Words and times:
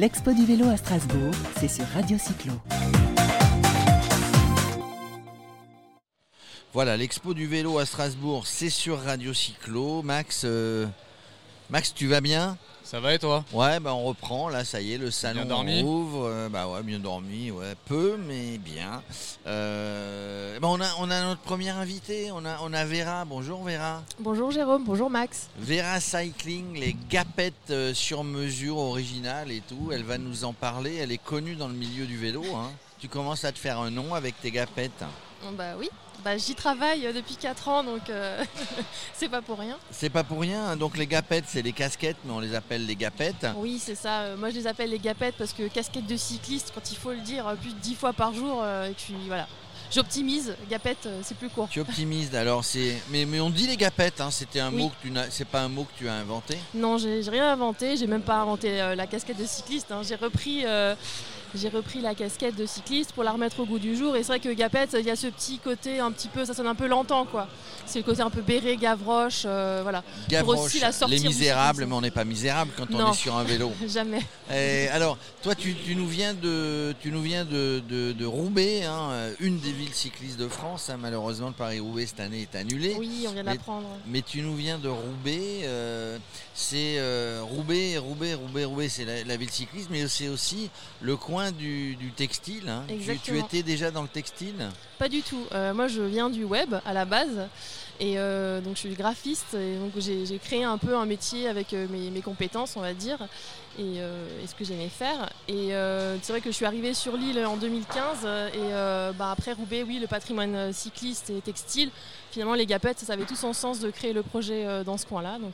L'expo 0.00 0.32
du 0.32 0.46
vélo 0.46 0.66
à 0.70 0.78
Strasbourg, 0.78 1.34
c'est 1.58 1.68
sur 1.68 1.84
Radio 1.88 2.16
Cyclo. 2.16 2.54
Voilà, 6.72 6.96
l'expo 6.96 7.34
du 7.34 7.46
vélo 7.46 7.78
à 7.78 7.84
Strasbourg, 7.84 8.46
c'est 8.46 8.70
sur 8.70 8.98
Radio 8.98 9.34
Cyclo. 9.34 10.00
Max, 10.00 10.44
euh, 10.46 10.86
Max, 11.70 11.94
tu 11.94 12.08
vas 12.08 12.20
bien 12.20 12.56
Ça 12.82 12.98
va 12.98 13.14
et 13.14 13.18
toi 13.20 13.44
Ouais, 13.52 13.78
bah 13.78 13.94
on 13.94 14.02
reprend. 14.04 14.48
Là, 14.48 14.64
ça 14.64 14.80
y 14.80 14.92
est, 14.94 14.98
le 14.98 15.10
salon 15.12 15.44
dormi 15.44 15.82
ouvre. 15.84 16.26
Euh, 16.26 16.48
bah 16.48 16.66
ouais, 16.66 16.82
bien 16.82 16.98
dormi, 16.98 17.52
ouais, 17.52 17.74
peu, 17.86 18.16
mais 18.26 18.58
bien. 18.58 19.02
Euh, 19.46 20.58
bah, 20.58 20.66
on 20.68 20.80
a, 20.80 20.86
on 20.98 21.08
a 21.10 21.22
notre 21.22 21.40
première 21.42 21.76
invité. 21.78 22.32
On 22.32 22.44
a, 22.44 22.58
on 22.62 22.72
a 22.72 22.84
Vera. 22.84 23.24
Bonjour 23.24 23.62
Vera. 23.62 24.02
Bonjour 24.18 24.50
Jérôme, 24.50 24.82
bonjour 24.84 25.10
Max. 25.10 25.48
Vera 25.58 26.00
Cycling, 26.00 26.74
les 26.78 26.96
gapettes 27.08 27.54
euh, 27.70 27.94
sur 27.94 28.24
mesure 28.24 28.78
originales 28.78 29.52
et 29.52 29.62
tout. 29.68 29.90
Elle 29.92 30.02
va 30.04 30.18
nous 30.18 30.44
en 30.44 30.52
parler. 30.52 30.96
Elle 30.96 31.12
est 31.12 31.18
connue 31.22 31.54
dans 31.54 31.68
le 31.68 31.74
milieu 31.74 32.04
du 32.06 32.16
vélo. 32.18 32.42
hein. 32.56 32.70
Tu 32.98 33.06
commences 33.08 33.44
à 33.44 33.52
te 33.52 33.58
faire 33.58 33.78
un 33.78 33.90
nom 33.90 34.12
avec 34.14 34.40
tes 34.40 34.50
gapettes. 34.50 35.04
Bah 35.56 35.74
oui, 35.78 35.88
bah, 36.24 36.36
j'y 36.36 36.54
travaille 36.54 37.06
euh, 37.06 37.12
depuis 37.12 37.34
4 37.36 37.68
ans 37.68 37.82
donc 37.82 38.08
euh, 38.10 38.44
c'est 39.14 39.28
pas 39.28 39.40
pour 39.42 39.58
rien. 39.58 39.76
C'est 39.90 40.10
pas 40.10 40.22
pour 40.24 40.40
rien. 40.40 40.64
hein. 40.68 40.76
Donc 40.76 40.96
les 40.98 41.06
gapettes, 41.06 41.44
c'est 41.48 41.62
les 41.62 41.72
casquettes, 41.72 42.18
mais 42.24 42.32
on 42.32 42.40
les 42.40 42.54
appelle 42.54 42.84
les 42.86 42.96
gapettes. 42.96 43.46
Oui, 43.56 43.80
c'est 43.82 43.94
ça. 43.94 44.20
euh, 44.20 44.36
moi 44.36 44.50
je 44.50 44.56
les 44.56 44.66
appelle 44.66 44.90
les 44.90 44.98
gapettes 44.98 45.36
parce 45.38 45.52
que 45.52 45.66
casquette 45.68 46.06
de 46.06 46.16
cycliste, 46.16 46.72
quand 46.74 46.90
il 46.92 46.96
faut 46.96 47.12
le 47.12 47.20
dire 47.20 47.44
plus 47.60 47.72
de 47.72 47.78
10 47.78 47.94
fois 47.94 48.12
par 48.12 48.32
jour, 48.34 48.62
et 48.86 48.92
puis 48.92 49.14
voilà. 49.28 49.46
J'optimise, 49.92 50.54
gapette 50.70 51.08
c'est 51.22 51.36
plus 51.36 51.48
court. 51.48 51.66
Tu 51.68 51.80
optimises. 51.80 52.32
Alors 52.36 52.64
c'est, 52.64 53.02
mais, 53.08 53.24
mais 53.24 53.40
on 53.40 53.50
dit 53.50 53.66
les 53.66 53.76
gapettes. 53.76 54.20
hein. 54.20 54.30
C'était 54.30 54.60
un 54.60 54.70
Oui. 54.72 54.82
mot 54.84 54.88
que 54.90 54.94
tu 55.02 55.10
n'as. 55.10 55.28
C'est 55.30 55.44
pas 55.46 55.62
un 55.62 55.68
mot 55.68 55.82
que 55.82 55.98
tu 55.98 56.08
as 56.08 56.14
inventé? 56.14 56.56
Non, 56.74 56.96
j'ai 56.96 57.24
j'ai 57.24 57.30
rien 57.30 57.50
inventé, 57.52 57.96
j'ai 57.96 58.06
même 58.06 58.22
pas 58.22 58.36
inventé 58.36 58.80
euh, 58.80 58.94
la 58.94 59.08
casquette 59.08 59.38
de 59.38 59.46
cycliste. 59.46 59.90
hein. 59.90 60.02
J'ai 60.06 60.14
repris, 60.14 60.62
euh, 60.64 60.94
j'ai 61.54 61.68
repris 61.68 62.00
la 62.00 62.14
casquette 62.14 62.56
de 62.56 62.66
cycliste 62.66 63.12
pour 63.12 63.24
la 63.24 63.32
remettre 63.32 63.60
au 63.60 63.66
goût 63.66 63.78
du 63.78 63.96
jour. 63.96 64.16
Et 64.16 64.22
c'est 64.22 64.28
vrai 64.28 64.40
que 64.40 64.52
Gapette, 64.52 64.96
il 64.98 65.04
y 65.06 65.10
a 65.10 65.16
ce 65.16 65.26
petit 65.28 65.58
côté 65.58 65.98
un 66.00 66.10
petit 66.12 66.28
peu, 66.28 66.44
ça 66.44 66.54
sonne 66.54 66.66
un 66.66 66.74
peu 66.74 66.86
longtemps 66.86 67.24
quoi. 67.24 67.48
C'est 67.86 67.98
le 68.00 68.04
côté 68.04 68.22
un 68.22 68.30
peu 68.30 68.40
béret, 68.42 68.76
gavroche, 68.76 69.42
euh, 69.46 69.80
voilà. 69.82 70.02
Gavroche, 70.28 70.58
aussi 70.60 70.80
la 70.80 70.92
sortir 70.92 71.18
les 71.18 71.26
misérables, 71.26 71.86
mais 71.86 71.94
on 71.94 72.00
n'est 72.00 72.10
pas 72.10 72.24
misérable 72.24 72.70
quand 72.76 72.86
on 72.94 73.10
est 73.10 73.14
sur 73.16 73.36
un 73.36 73.44
vélo. 73.44 73.72
Jamais. 73.88 74.20
Et 74.54 74.88
alors, 74.88 75.18
toi, 75.42 75.54
tu, 75.54 75.74
tu 75.74 75.96
nous 75.96 76.06
viens 76.06 76.34
de, 76.34 76.94
tu 77.00 77.10
nous 77.10 77.22
viens 77.22 77.44
de, 77.44 77.82
de- 77.88 78.12
de 78.12 78.26
Roubaix, 78.26 78.84
hein, 78.84 79.10
une 79.40 79.58
des 79.58 79.72
villes 79.72 79.94
cyclistes 79.94 80.38
de 80.38 80.48
France. 80.48 80.90
hein. 80.90 80.98
Malheureusement, 81.00 81.48
le 81.48 81.54
Paris-Roubaix 81.54 82.06
cette 82.06 82.20
année 82.20 82.42
est 82.42 82.56
annulé. 82.56 82.94
Oui, 82.98 83.24
on 83.28 83.32
vient 83.32 83.42
Mais- 83.42 83.54
d'apprendre. 83.54 83.86
Mais 84.06 84.22
tu 84.22 84.42
nous 84.42 84.54
viens 84.54 84.78
de 84.78 84.88
Roubaix. 84.88 85.60
euh, 85.64 86.18
c'est 86.54 86.98
euh, 86.98 87.40
Roubaix, 87.42 87.96
Roubaix, 87.98 88.34
Roubaix, 88.34 88.64
Roubaix, 88.64 88.88
c'est 88.88 89.04
la, 89.04 89.24
la 89.24 89.36
ville 89.36 89.50
cycliste, 89.50 89.88
mais 89.90 90.06
c'est 90.08 90.28
aussi 90.28 90.68
le 91.00 91.16
coin 91.16 91.39
du, 91.50 91.96
du 91.96 92.10
textile. 92.10 92.68
hein. 92.68 92.84
Tu- 92.88 93.32
étais 93.38 93.62
déjà 93.62 93.90
dans 93.90 94.02
le 94.02 94.08
textile? 94.08 94.68
Pas 94.98 95.08
du 95.08 95.22
tout. 95.22 95.44
Euh, 95.52 95.72
moi, 95.74 95.88
je 95.88 96.02
viens 96.02 96.28
du 96.30 96.44
web 96.44 96.74
à 96.84 96.92
la 96.92 97.04
base. 97.04 97.48
Et 98.00 98.18
euh, 98.18 98.60
donc, 98.62 98.74
je 98.76 98.80
suis 98.80 98.94
graphiste. 98.94 99.52
Et 99.54 99.76
donc, 99.76 99.92
j'ai 99.98 100.38
créé 100.38 100.64
un 100.64 100.78
peu 100.78 100.96
un 100.96 101.04
métier 101.06 101.48
avec 101.48 101.74
euh, 101.74 101.86
mes, 101.90 102.10
mes 102.10 102.22
compétences, 102.22 102.74
on 102.76 102.80
va 102.80 102.94
dire, 102.94 103.18
et, 103.78 104.00
euh, 104.00 104.42
et 104.42 104.46
ce 104.46 104.54
que 104.54 104.64
j'aimais 104.64 104.88
faire. 104.88 105.28
Et 105.48 105.74
euh, 105.74 106.16
c'est 106.22 106.32
vrai 106.32 106.40
que 106.40 106.50
je 106.50 106.56
suis 106.56 106.64
arrivée 106.64 106.94
sur 106.94 107.16
l'île 107.16 107.44
en 107.44 107.56
2015. 107.58 108.18
euh, 108.24 109.12
Et 109.12 109.14
bah, 109.18 109.30
après 109.32 109.52
Roubaix, 109.52 109.82
oui, 109.82 109.98
le 109.98 110.06
patrimoine 110.06 110.72
cycliste 110.72 111.28
et 111.30 111.40
textile. 111.42 111.90
Finalement, 112.30 112.54
les 112.54 112.64
gapettes, 112.66 113.00
ça 113.00 113.12
avait 113.14 113.24
tout 113.24 113.34
son 113.36 113.52
sens 113.52 113.80
de 113.80 113.90
créer 113.90 114.12
le 114.12 114.22
projet 114.22 114.84
dans 114.84 114.96
ce 114.96 115.04
coin-là. 115.04 115.38
Donc, 115.40 115.52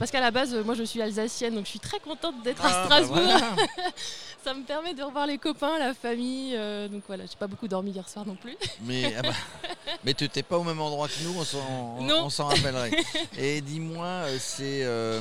parce 0.00 0.10
qu'à 0.10 0.20
la 0.20 0.32
base, 0.32 0.52
moi, 0.64 0.74
je 0.74 0.82
suis 0.82 1.00
alsacienne, 1.00 1.54
donc 1.54 1.64
je 1.64 1.70
suis 1.70 1.78
très 1.78 2.00
contente 2.00 2.34
d'être 2.42 2.64
à 2.64 2.68
Ah, 2.68 2.86
bah 2.88 2.96
Strasbourg. 3.04 3.16
voilà. 3.22 3.40
Ça 4.44 4.52
me 4.52 4.62
permet 4.64 4.94
de 4.94 5.02
revoir 5.02 5.26
les 5.28 5.38
copains, 5.38 5.78
la 5.78 5.94
famille. 5.94 6.58
donc 6.90 7.02
voilà, 7.06 7.24
j'ai 7.24 7.36
pas 7.38 7.46
beaucoup 7.46 7.68
dormi 7.68 7.92
hier 7.92 8.08
soir 8.08 8.26
non 8.26 8.34
plus. 8.34 8.56
Mais, 8.82 9.14
ah 9.16 9.22
bah, 9.22 9.28
mais 10.04 10.12
tu 10.12 10.24
n'étais 10.24 10.42
pas 10.42 10.58
au 10.58 10.64
même 10.64 10.80
endroit 10.80 11.06
que 11.06 11.22
nous, 11.22 11.34
on 11.38 11.44
on 11.78 12.30
s'en 12.30 12.46
rappellerait. 12.46 12.90
Et 13.38 13.60
dis-moi, 13.60 14.04
euh, 14.04 14.36
c'est 14.38 14.82
euh, 14.82 15.20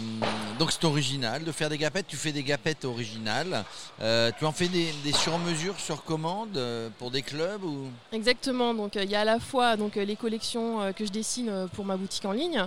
donc 0.60 0.72
c'est 0.72 0.86
original 0.86 1.44
de 1.44 1.52
faire 1.52 1.70
des 1.70 1.78
gapettes. 1.78 2.08
Tu 2.08 2.18
fais 2.18 2.32
des 2.32 2.44
gapettes 2.44 2.86
originales. 2.86 3.64
Euh, 4.02 4.32
tu 4.38 4.46
en 4.46 4.52
fais 4.52 4.68
des, 4.68 4.92
des 5.04 5.14
sur-mesures 5.14 5.80
sur 5.80 6.04
commande 6.04 6.60
pour 6.98 7.12
des 7.12 7.22
clubs 7.22 7.64
ou? 7.64 7.88
Exactement, 8.12 8.74
donc 8.74 8.96
il 8.96 9.10
y 9.10 9.16
a 9.16 9.22
à 9.22 9.26
la 9.26 9.40
fois 9.40 9.78
donc, 9.78 9.96
les 9.96 10.16
collections 10.16 10.94
que 10.94 11.06
je 11.06 11.12
dessine 11.12 11.68
pour 11.74 11.86
ma 11.86 11.98
boutique 11.98 12.26
en 12.26 12.32
ligne 12.32 12.66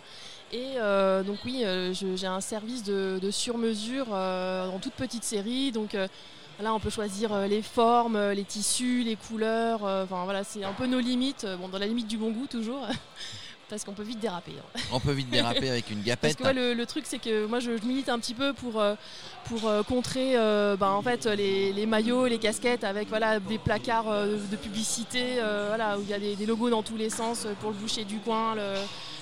et 0.53 0.79
euh, 0.79 1.23
donc 1.23 1.39
oui, 1.45 1.65
j'ai 1.93 2.27
un 2.27 2.41
service 2.41 2.83
de, 2.83 3.19
de 3.21 3.31
sur-mesure 3.31 4.13
en 4.13 4.79
toute 4.81 4.95
petite 4.95 5.25
série. 5.25 5.71
Donc 5.73 5.93
là, 5.95 6.75
on 6.75 6.81
peut 6.81 6.91
choisir 6.91 7.47
les 7.49 7.63
formes, 7.63 8.31
les 8.31 8.45
tissus, 8.45 9.03
les 9.05 9.17
couleurs. 9.17 9.83
Enfin 9.83 10.25
voilà, 10.25 10.45
c'est 10.45 10.65
un 10.65 10.73
peu 10.73 10.87
nos 10.87 11.01
limites, 11.01 11.47
bon, 11.61 11.69
dans 11.69 11.79
la 11.79 11.87
limite 11.87 12.09
du 12.09 12.19
bon 12.19 12.31
goût 12.31 12.47
toujours, 12.47 12.87
parce 13.71 13.85
qu'on 13.85 13.93
peut 13.95 14.03
vite 14.03 14.21
déraper. 14.21 14.53
hein. 14.59 14.81
on 14.93 15.01
peut 15.01 15.13
vite 15.13 15.31
déraper 15.31 15.71
avec 15.71 15.91
une 15.91 15.99
Parce 16.05 16.07
gapette 16.07 16.37
que 16.37 16.43
ouais, 16.45 16.53
le, 16.53 16.75
le 16.75 16.87
truc, 16.87 17.05
c'est 17.07 17.19
que 17.19 17.47
moi, 17.47 17.61
je, 17.61 17.77
je 17.77 17.87
milite 17.87 18.09
un 18.09 18.19
petit 18.19 18.35
peu 18.35 18.53
pour, 18.53 18.81
euh, 18.81 18.95
pour 19.45 19.67
euh, 19.69 19.83
contrer 19.83 20.37
euh, 20.37 20.77
ben, 20.77 20.91
en 20.91 21.03
fait, 21.03 21.25
les, 21.27 21.73
les 21.73 21.87
maillots, 21.87 22.27
les 22.27 22.39
casquettes 22.39 22.85
avec 22.85 23.09
voilà, 23.09 23.41
des 23.41 23.59
placards 23.59 24.11
euh, 24.11 24.37
de 24.51 24.57
publicité 24.57 25.37
euh, 25.39 25.67
voilà, 25.69 25.99
où 25.99 26.03
il 26.03 26.09
y 26.11 26.15
a 26.15 26.19
des, 26.19 26.37
des 26.37 26.47
logos 26.47 26.71
dans 26.71 26.83
tous 26.83 26.97
les 26.97 27.11
sens 27.11 27.47
pour 27.61 27.71
le 27.71 27.77
boucher 27.77 28.05
du 28.05 28.19
coin, 28.19 28.55
le- 28.55 28.75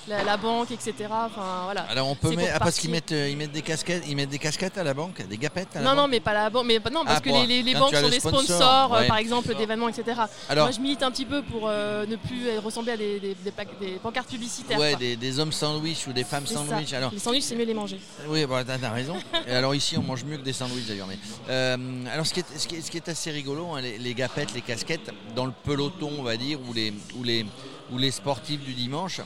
la, 0.09 0.23
la 0.23 0.37
banque, 0.37 0.71
etc. 0.71 0.93
Enfin, 1.09 1.61
voilà. 1.65 1.81
Alors 1.89 2.07
on 2.09 2.15
peut 2.15 2.29
mettre 2.35 2.51
ah, 2.55 2.59
parce 2.59 2.77
qu'ils 2.79 2.89
mettent, 2.89 3.11
euh, 3.11 3.29
ils 3.29 3.37
mettent 3.37 3.51
des 3.51 3.61
casquettes, 3.61 4.03
ils 4.07 4.15
mettent 4.15 4.29
des 4.29 4.39
casquettes 4.39 4.77
à 4.77 4.83
la 4.83 4.93
banque, 4.93 5.25
des 5.27 5.37
gapettes 5.37 5.75
à 5.75 5.79
la 5.81 5.85
Non, 5.85 5.91
non, 5.95 6.01
banque. 6.03 6.11
mais 6.11 6.19
pas 6.19 6.33
la 6.33 6.49
banque. 6.49 6.65
Mais 6.65 6.79
non, 6.91 7.03
parce 7.05 7.17
Ah, 7.17 7.21
que 7.21 7.29
les, 7.47 7.73
banques 7.75 7.93
as 7.93 8.01
sont 8.01 8.09
des 8.09 8.19
sponsor, 8.19 8.41
sponsors, 8.43 8.93
euh, 8.95 8.99
ouais. 9.01 9.07
par 9.07 9.17
exemple, 9.17 9.53
d'événements, 9.55 9.87
etc. 9.87 10.19
Alors 10.49 10.65
Moi, 10.67 10.71
je 10.75 10.79
milite 10.81 11.03
un 11.03 11.11
petit 11.11 11.25
peu 11.25 11.41
pour 11.43 11.67
euh, 11.67 12.05
ne 12.05 12.15
plus 12.15 12.57
ressembler 12.63 12.93
à 12.93 12.97
des, 12.97 13.19
des- 13.19 13.35
des 13.35 13.51
plaques- 13.51 13.79
des 13.79 13.91
pancartes 14.01 14.29
publicitaires. 14.29 14.79
ouais, 14.79 14.95
des, 14.95 15.39
hommes 15.39 15.51
sandwich 15.51 16.07
ou 16.07 16.13
des 16.13 16.23
femmes 16.23 16.47
ça. 16.47 16.55
sandwich. 16.55 16.91
Alors 16.93 17.11
Les 17.11 17.19
sandwichs, 17.19 17.43
c'est 17.43 17.55
mieux 17.55 17.65
les 17.65 17.73
manger. 17.73 17.99
Oui, 18.27 18.45
bah, 18.45 18.63
t'as 18.65 18.77
t'as 18.77 18.89
raison. 18.91 19.15
Et 19.47 19.51
alors 19.53 19.75
ici, 19.75 19.97
on 19.97 20.01
mange 20.03 20.23
mieux 20.23 20.37
que 20.37 20.43
des 20.43 20.53
sandwichs 20.53 20.87
d'ailleurs. 20.87 21.07
Mais, 21.07 21.17
euh, 21.49 21.77
alors 22.11 22.25
ce 22.25 22.33
qui, 22.33 22.39
est, 22.41 22.45
ce, 22.57 22.67
qui 22.67 22.75
est, 22.77 22.81
ce 22.81 22.89
qui 22.91 22.97
est 22.97 23.07
assez 23.09 23.31
rigolo, 23.31 23.67
hein, 23.73 23.81
les, 23.81 23.97
les 23.97 24.13
gapettes, 24.13 24.53
les 24.53 24.61
casquettes, 24.61 25.11
dans 25.35 25.45
le 25.45 25.53
peloton, 25.63 26.11
on 26.17 26.23
va 26.23 26.35
dire, 26.37 26.59
ou 26.67 26.73
les, 26.73 26.93
ou 27.15 27.23
les, 27.23 27.45
ou 27.91 27.97
les 27.97 28.11
sportifs 28.11 28.61
du 28.63 28.73
dimanche, 28.73 29.21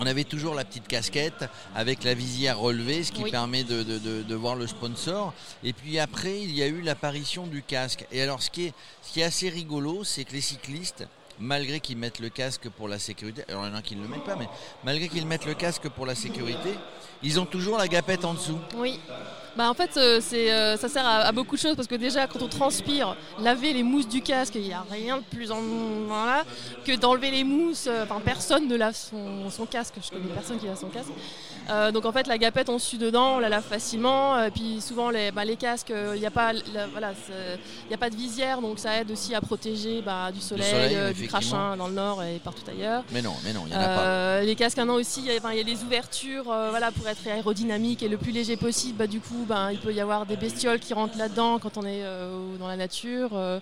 on 0.00 0.06
avait 0.06 0.24
toujours 0.24 0.54
la 0.54 0.64
petite 0.64 0.88
casquette 0.88 1.44
avec 1.74 2.04
la 2.04 2.14
visière 2.14 2.58
relevée, 2.58 3.04
ce 3.04 3.12
qui 3.12 3.22
Oui. 3.24 3.30
permet 3.30 3.64
de, 3.64 3.82
de- 3.82 3.98
de- 3.98 4.22
de 4.22 4.34
voir 4.34 4.56
le 4.56 4.66
sponsor. 4.66 5.34
Et 5.62 5.72
puis 5.72 5.98
après, 5.98 6.40
il 6.40 6.54
y 6.54 6.62
a 6.62 6.66
eu 6.66 6.80
l'apparition 6.80 7.46
du 7.46 7.62
casque. 7.62 8.06
Et 8.10 8.22
alors, 8.22 8.42
ce 8.42 8.50
qui 8.50 8.66
est, 8.66 8.74
ce 9.02 9.12
qui 9.12 9.20
est 9.20 9.24
assez 9.24 9.48
rigolo, 9.50 10.02
c'est 10.04 10.24
que 10.24 10.32
les 10.32 10.40
cyclistes, 10.40 11.06
malgré 11.38 11.80
qu'ils 11.80 11.98
mettent 11.98 12.18
le 12.20 12.30
casque 12.30 12.68
pour 12.70 12.88
la 12.88 12.98
sécurité, 12.98 13.42
alors 13.48 13.64
il 13.66 13.70
y 13.70 13.72
en 13.72 13.76
a 13.76 13.82
qui 13.82 13.94
ne 13.96 14.02
le 14.02 14.08
mettent 14.08 14.24
pas, 14.24 14.36
mais 14.36 14.48
malgré 14.84 15.08
qu'ils 15.08 15.26
mettent 15.26 15.46
le 15.46 15.54
casque 15.54 15.88
pour 15.90 16.06
la 16.06 16.14
sécurité, 16.14 16.70
ils 17.22 17.38
ont 17.38 17.46
toujours 17.46 17.76
la 17.76 17.88
gapette 17.88 18.24
en 18.24 18.34
dessous. 18.34 18.58
Oui. 18.76 18.98
Bah 19.56 19.68
en 19.68 19.74
fait, 19.74 19.90
euh, 19.96 20.20
c'est, 20.22 20.52
euh, 20.52 20.76
ça 20.76 20.88
sert 20.88 21.04
à, 21.04 21.18
à 21.18 21.32
beaucoup 21.32 21.56
de 21.56 21.60
choses 21.60 21.74
parce 21.74 21.88
que 21.88 21.96
déjà, 21.96 22.26
quand 22.26 22.40
on 22.42 22.48
transpire, 22.48 23.16
laver 23.40 23.72
les 23.72 23.82
mousses 23.82 24.08
du 24.08 24.22
casque, 24.22 24.54
il 24.54 24.62
n'y 24.62 24.72
a 24.72 24.84
rien 24.90 25.18
de 25.18 25.22
plus 25.36 25.50
en, 25.50 25.60
voilà, 26.06 26.44
que 26.84 26.96
d'enlever 26.96 27.30
les 27.30 27.44
mousses. 27.44 27.86
euh, 27.88 28.04
Enfin, 28.04 28.20
personne 28.24 28.68
ne 28.68 28.76
lave 28.76 28.94
son, 28.94 29.50
son 29.50 29.66
casque. 29.66 29.94
Je 30.02 30.10
connais 30.10 30.28
personne 30.32 30.58
qui 30.58 30.66
lave 30.66 30.78
son 30.78 30.88
casque. 30.88 31.10
Euh, 31.68 31.92
donc 31.92 32.04
en 32.04 32.12
fait, 32.12 32.26
la 32.26 32.38
gapette, 32.38 32.68
on 32.68 32.78
suit 32.78 32.98
dedans, 32.98 33.36
on 33.36 33.38
la 33.38 33.48
lave 33.48 33.64
facilement. 33.64 34.40
Et 34.42 34.50
puis 34.50 34.80
souvent, 34.80 35.10
les, 35.10 35.30
bah, 35.30 35.44
les 35.44 35.56
casques, 35.56 35.92
il 36.14 36.20
n'y 36.20 36.26
a, 36.26 36.30
pas, 36.30 36.52
la- 36.52 36.86
voilà, 36.86 37.12
il 37.88 37.94
a 37.94 37.98
pas 37.98 38.10
de 38.10 38.16
visière, 38.16 38.60
donc 38.60 38.78
ça 38.78 38.96
aide 39.00 39.10
aussi 39.10 39.34
à 39.34 39.40
protéger 39.40 40.00
bah, 40.00 40.30
du 40.32 40.40
soleil, 40.40 40.70
soleil, 40.70 41.14
du 41.14 41.26
crachin 41.26 41.76
dans 41.76 41.88
le 41.88 41.94
nord 41.94 42.22
et 42.22 42.38
partout 42.38 42.62
ailleurs. 42.68 43.02
Mais 43.12 43.20
non, 43.22 43.34
mais 43.44 43.52
non, 43.52 43.62
il 43.66 43.70
n'y 43.72 43.76
en 43.76 43.80
a 43.80 43.88
pas. 43.96 44.40
Les 44.42 44.54
casques 44.54 44.78
maintenant 44.78 44.94
aussi, 44.94 45.20
il 45.20 45.32
y 45.32 45.60
a, 45.60 45.64
des 45.64 45.82
ouvertures 45.82 46.44
voilà, 46.44 46.90
pour 46.92 47.06
être 47.08 47.26
aérodynamique 47.26 48.02
et 48.02 48.08
le 48.08 48.16
plus 48.16 48.32
léger 48.32 48.56
possible. 48.56 48.96
Bah, 48.98 49.06
du 49.06 49.20
coup, 49.20 49.39
ben, 49.46 49.70
il 49.72 49.78
peut 49.78 49.92
y 49.92 50.00
avoir 50.00 50.26
des 50.26 50.36
bestioles 50.36 50.78
qui 50.78 50.94
rentrent 50.94 51.18
là-dedans 51.18 51.58
quand 51.58 51.76
on 51.76 51.82
est 51.82 52.02
euh, 52.02 52.56
dans 52.58 52.68
la 52.68 52.76
nature 52.76 53.30
euh, 53.32 53.60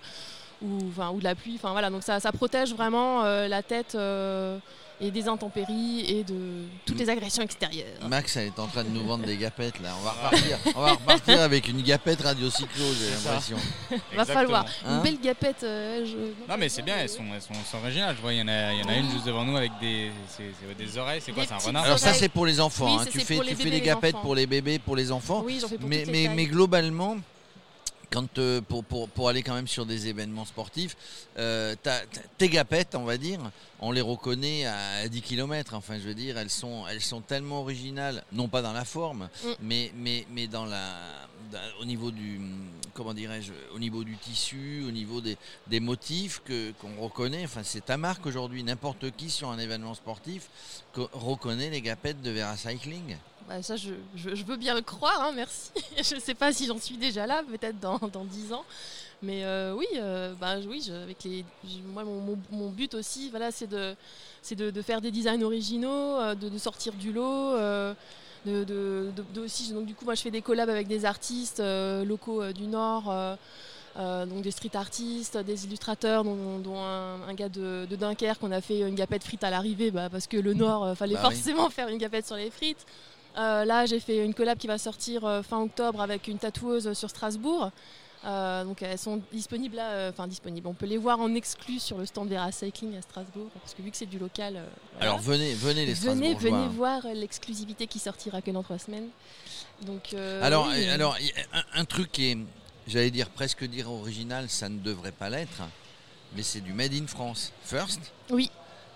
ou, 0.61 0.79
enfin, 0.89 1.09
ou 1.11 1.19
de 1.19 1.23
la 1.23 1.35
pluie. 1.35 1.55
Enfin, 1.55 1.71
voilà, 1.71 1.89
donc 1.89 2.03
ça, 2.03 2.19
ça 2.19 2.31
protège 2.31 2.73
vraiment 2.73 3.23
euh, 3.23 3.47
la 3.47 3.63
tête 3.63 3.95
euh, 3.95 4.57
et 5.01 5.11
des 5.11 5.29
intempéries 5.29 6.03
et 6.09 6.23
de 6.25 6.63
toutes 6.85 6.99
les 6.99 7.09
agressions 7.09 7.41
extérieures. 7.41 7.87
Max, 8.09 8.35
elle 8.35 8.47
est 8.47 8.59
en 8.59 8.67
train 8.67 8.83
de 8.83 8.89
nous 8.89 9.05
vendre 9.07 9.25
des 9.25 9.37
gapettes 9.37 9.79
là. 9.81 9.91
On 9.97 10.03
va 10.03 10.11
repartir, 10.11 10.57
on 10.75 10.81
va 10.81 10.91
repartir 10.91 11.39
avec 11.39 11.69
une 11.69 11.81
gapette 11.81 12.21
radio 12.21 12.49
cyclo, 12.49 12.83
j'ai 12.99 13.09
l'impression. 13.11 13.55
Va 14.15 14.25
falloir. 14.25 14.65
Hein 14.85 14.97
Une 14.97 15.01
belle 15.03 15.21
gapette. 15.21 15.63
euh, 15.63 16.05
je- 16.05 16.51
Non 16.51 16.57
mais 16.59 16.67
c'est 16.67 16.81
bien, 16.81 16.97
elles 16.97 17.07
sont, 17.07 17.23
elles 17.33 17.41
sont, 17.41 17.53
elles 17.53 17.65
sont 17.65 17.77
originales. 17.77 18.13
Je 18.17 18.21
vois, 18.21 18.33
il 18.33 18.39
y 18.39 18.41
en 18.41 18.47
a, 18.49 18.73
il 18.73 18.79
y 18.79 18.83
en 18.83 18.89
a 18.89 18.95
une 18.97 19.09
juste 19.09 19.25
devant 19.25 19.45
nous 19.45 19.55
avec 19.55 19.71
des, 19.79 20.11
des 20.77 20.97
oreilles. 20.97 21.21
C'est 21.23 21.31
quoi 21.31 21.45
C'est 21.45 21.53
un 21.53 21.57
renard 21.59 21.85
Alors 21.85 21.97
ça 21.99 22.13
c'est 22.13 22.27
pour 22.27 22.45
les 22.45 22.59
enfants. 22.59 22.97
Oui, 22.97 23.01
hein. 23.01 23.05
Tu 23.09 23.21
fais, 23.21 23.39
tu 23.39 23.55
fais 23.55 23.69
des 23.69 23.79
gapettes 23.79 24.15
enfants. 24.15 24.23
pour 24.25 24.35
les 24.35 24.47
bébés, 24.47 24.79
pour 24.79 24.97
les 24.97 25.13
enfants. 25.13 25.43
Oui, 25.45 25.59
j'en 25.61 25.69
fais 25.69 25.77
pour 25.77 25.87
mais, 25.87 25.99
toutes 26.03 26.07
les 26.07 26.11
mais, 26.23 26.25
tailles. 26.27 26.35
mais 26.35 26.45
globalement, 26.47 27.15
euh, 28.37 28.61
pour, 28.61 29.29
aller 29.29 29.43
quand 29.43 29.53
même 29.53 29.67
sur 29.67 29.85
des 29.85 30.07
événements 30.07 30.45
sportifs, 30.45 30.95
euh, 31.37 31.75
tes 32.37 32.49
gapettes, 32.49 32.95
on 32.95 33.03
va 33.03 33.17
dire, 33.17 33.39
on 33.81 33.91
les 33.91 34.01
reconnaît 34.01 34.65
à 34.65 35.07
10 35.07 35.21
km. 35.21 35.73
Enfin, 35.73 35.95
je 35.99 36.07
veux 36.07 36.13
dire, 36.15 36.37
elles 36.37 36.49
sont, 36.49 36.85
elles 36.87 37.01
sont 37.01 37.21
tellement 37.21 37.61
originales, 37.61 38.23
non 38.31 38.47
pas 38.47 38.61
dans 38.61 38.73
la 38.73 38.85
forme, 38.85 39.29
Mm. 39.43 39.47
mais, 39.61 39.91
mais, 39.95 40.25
mais 40.31 40.47
dans, 40.47 40.65
la, 40.65 40.83
au 41.81 41.85
niveau 41.85 42.11
du 42.11 42.39
comment 42.93 43.13
dirais-je 43.13 43.53
au 43.73 43.79
niveau 43.79 44.03
du 44.03 44.17
tissu, 44.17 44.83
au 44.85 44.91
niveau 44.91 45.21
des, 45.21 45.37
des 45.67 45.79
motifs 45.79 46.41
que 46.43 46.71
qu'on 46.81 46.99
reconnaît. 47.01 47.45
Enfin, 47.45 47.61
c'est 47.63 47.85
ta 47.85 47.95
marque 47.97 48.25
aujourd'hui. 48.25 48.61
N'importe 48.63 49.11
qui 49.15 49.29
sur 49.29 49.49
un 49.49 49.57
événement 49.57 49.93
sportif 49.93 50.49
co- 50.93 51.09
reconnaît 51.13 51.69
les 51.69 51.81
gapettes 51.81 52.21
de 52.21 52.31
Vera 52.31 52.57
Cycling. 52.57 53.15
Bah, 53.47 53.63
ça, 53.63 53.77
je, 53.77 53.91
je- 54.15 54.35
je 54.35 54.43
veux 54.43 54.57
bien 54.57 54.75
le 54.75 54.81
croire, 54.81 55.21
hein, 55.21 55.31
merci. 55.33 55.71
je 56.03 56.15
ne 56.15 56.19
sais 56.19 56.35
pas 56.35 56.51
si 56.51 56.65
j'en 56.67 56.79
suis 56.79 56.97
déjà 56.97 57.25
là, 57.25 57.41
peut-être 57.49 57.79
dans, 57.79 57.97
dans 58.11 58.25
10 58.25 58.51
ans. 58.53 58.65
Mais 59.21 59.43
euh, 59.43 59.73
oui, 59.75 59.85
euh, 59.97 60.33
bah, 60.39 60.55
oui 60.67 60.81
je- 60.85 60.93
avec 60.93 61.23
les, 61.25 61.43
je- 61.65 61.79
moi, 61.93 62.03
mon, 62.05 62.21
mon- 62.21 62.37
mon 62.51 62.69
but 62.69 62.93
aussi, 62.93 63.29
voilà, 63.29 63.51
c'est 63.51 63.67
de, 63.67 63.93
de, 64.55 64.71
de 64.71 64.81
faire 64.81 65.01
des 65.01 65.11
designs 65.11 65.41
originaux, 65.41 66.17
euh, 66.19 66.35
de, 66.35 66.47
de 66.49 66.57
sortir 66.57 66.93
du 66.93 67.11
lot. 67.11 67.55
de, 68.45 68.63
de- 68.63 69.41
aussi, 69.41 69.73
donc 69.73 69.85
du 69.85 69.93
coup, 69.95 70.05
moi, 70.05 70.15
je 70.15 70.21
fais 70.21 70.31
des 70.31 70.41
collabs 70.41 70.69
avec 70.69 70.87
des 70.87 71.03
artistes 71.03 71.59
euh, 71.59 72.05
locaux 72.05 72.41
euh, 72.41 72.53
du 72.53 72.67
Nord. 72.67 73.05
euh, 73.97 74.25
donc 74.25 74.41
des 74.43 74.51
street 74.51 74.71
artistes, 74.75 75.37
des 75.39 75.65
illustrateurs, 75.65 76.23
dont, 76.23 76.59
dont 76.59 76.77
un, 76.79 77.21
un 77.27 77.33
gars 77.33 77.49
de, 77.49 77.85
de 77.89 77.95
Dunkerque, 77.97 78.41
on 78.41 78.51
a 78.53 78.61
fait 78.61 78.79
une 78.81 78.95
gapette 78.95 79.23
frite 79.25 79.43
à 79.43 79.49
l'arrivée, 79.49 79.91
bah, 79.91 80.07
parce 80.09 80.27
que 80.27 80.37
le 80.37 80.53
Nord, 80.53 80.95
fallait 80.95 81.15
Bah 81.15 81.23
oui. 81.27 81.35
forcément 81.35 81.69
faire 81.77 81.89
une 81.89 81.97
gapette 81.97 82.25
sur 82.25 82.37
les 82.37 82.49
frites. 82.49 82.85
Là, 83.35 83.85
j'ai 83.85 83.99
fait 83.99 84.23
une 84.23 84.33
collab 84.33 84.57
qui 84.57 84.67
va 84.67 84.77
sortir 84.77 85.41
fin 85.43 85.61
octobre 85.61 85.99
avec 86.01 86.27
une 86.29 86.37
tatoueuse 86.37 86.93
sur 86.93 87.09
Strasbourg. 87.09 87.71
Euh, 88.25 88.65
donc 88.65 88.81
elles 88.81 88.97
sont 88.97 89.21
disponibles 89.31 89.77
là, 89.77 89.91
euh, 89.91 90.09
enfin 90.09 90.27
disponibles. 90.27 90.67
On 90.67 90.73
peut 90.73 90.85
les 90.85 90.97
voir 90.97 91.19
en 91.21 91.33
exclu 91.35 91.79
sur 91.79 91.97
le 91.97 92.05
stand 92.05 92.29
Vera 92.29 92.51
Cycling 92.51 92.97
à 92.97 93.01
Strasbourg, 93.01 93.47
parce 93.61 93.73
que 93.73 93.81
vu 93.81 93.91
que 93.91 93.97
c'est 93.97 94.05
du 94.05 94.19
local. 94.19 94.57
euh, 94.57 94.65
voilà. 94.95 95.11
Alors 95.11 95.19
venez, 95.19 95.53
venez 95.53 95.85
les 95.85 95.93
venez, 95.93 96.35
venez 96.35 96.67
voir 96.67 97.01
l'exclusivité 97.13 97.87
qui 97.87 97.97
sortira 97.99 98.41
que 98.41 98.51
dans 98.51 98.63
trois 98.63 98.77
semaines. 98.79 99.07
Donc 99.83 100.13
Alors, 100.41 100.67
oui, 100.67 100.85
alors 100.89 101.15
un, 101.53 101.63
un 101.81 101.85
truc 101.85 102.11
qui 102.11 102.31
est, 102.31 102.37
j'allais 102.87 103.11
dire 103.11 103.29
presque 103.29 103.63
dire 103.63 103.89
original, 103.89 104.49
ça 104.49 104.67
ne 104.67 104.79
devrait 104.79 105.13
pas 105.13 105.29
l'être, 105.29 105.61
mais 106.35 106.43
c'est 106.43 106.61
du 106.61 106.73
made 106.73 106.93
in 106.93 107.07
France. 107.07 107.53
First? 107.63 108.01
Oui. 108.29 108.51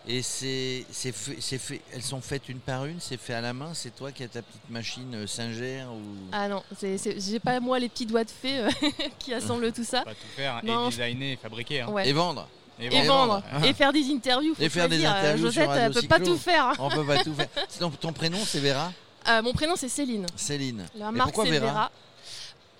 Et 0.06 0.22
c'est, 0.22 0.86
c'est 0.92 1.14
fait, 1.14 1.38
c'est 1.40 1.58
fait, 1.58 1.80
elles 1.94 2.02
sont 2.02 2.20
faites 2.20 2.50
une 2.50 2.60
par 2.60 2.86
une, 2.86 3.00
c'est 3.00 3.16
fait 3.16 3.34
à 3.36 3.40
la 3.42 3.54
main. 3.54 3.70
C'est 3.74 3.96
toi 3.96 4.12
qui 4.12 4.24
as 4.24 4.28
ta 4.28 4.42
petite 4.42 4.70
machine 4.70 5.16
euh, 5.16 5.28
Singer 5.28 5.86
ou? 5.90 6.02
Ah 6.34 6.50
non, 6.50 6.62
c'est- 6.78 6.98
c'est- 6.98 7.20
j'ai 7.22 7.40
pas 7.40 7.60
moi 7.62 7.80
les 7.80 7.88
petits 7.88 8.06
doigts 8.06 8.26
de 8.26 8.30
fée 8.30 8.60
euh, 8.60 8.70
qui 9.20 9.34
assemblent 9.34 9.72
tout 9.72 9.86
ça. 9.86 10.02
Pas 10.02 10.12
tout 10.12 10.28
faire, 10.36 10.56
hein, 10.56 10.62
Non, 10.64 10.88
et 10.88 10.90
designer 10.90 11.32
et 11.34 11.36
fabriquer. 11.38 11.82
hein. 11.82 11.90
Ouais. 11.90 12.10
Et 12.10 12.12
vendre. 12.12 12.50
Et 12.80 12.88
Et 12.88 13.04
vendre, 13.08 13.42
vendre. 13.52 13.66
et 13.66 13.74
faire 13.74 13.94
des 13.94 14.04
interviews. 14.12 14.56
faut 14.56 14.62
Et 14.64 14.68
faire 14.68 14.90
des. 14.90 15.06
Euh, 15.06 15.10
interviews 15.10 15.52
sur 15.52 15.62
Josette, 15.64 15.80
elle 15.80 15.94
peut 15.94 16.08
pas 16.08 16.20
tout 16.20 16.38
faire. 16.38 16.74
On 16.80 16.90
peut 16.90 17.06
pas 17.06 17.18
tout 17.24 17.34
faire. 17.34 17.48
Sinon, 17.70 17.90
ton 17.92 18.12
prénom 18.12 18.40
c'est 18.46 18.60
Vera? 18.60 18.92
Euh, 19.30 19.42
mon 19.42 19.54
prénom 19.54 19.76
c'est 19.78 19.88
Céline. 19.90 20.26
Céline. 20.36 20.86
La 20.96 21.12
marque 21.12 21.30
pourquoi 21.32 21.46
c'est 21.46 21.60
Vera? 21.60 21.72
Vera. 21.72 21.92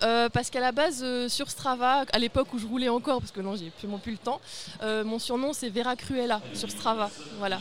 Euh, 0.04 0.28
parce 0.28 0.50
qu'à 0.50 0.60
la 0.60 0.72
base, 0.72 1.00
euh, 1.02 1.28
sur 1.28 1.48
Strava, 1.50 2.04
à 2.12 2.18
l'époque 2.18 2.52
où 2.52 2.58
je 2.58 2.66
roulais 2.66 2.88
encore, 2.88 3.20
parce 3.20 3.32
que 3.32 3.40
non, 3.40 3.56
j'ai 3.56 3.68
absolument 3.68 3.98
plus 3.98 4.12
le 4.12 4.18
temps, 4.18 4.40
euh, 4.82 5.02
mon 5.02 5.18
surnom 5.18 5.52
c'est 5.52 5.70
Vera 5.70 5.96
Cruella 5.96 6.40
sur 6.52 6.70
Strava. 6.70 7.10
Voilà. 7.38 7.60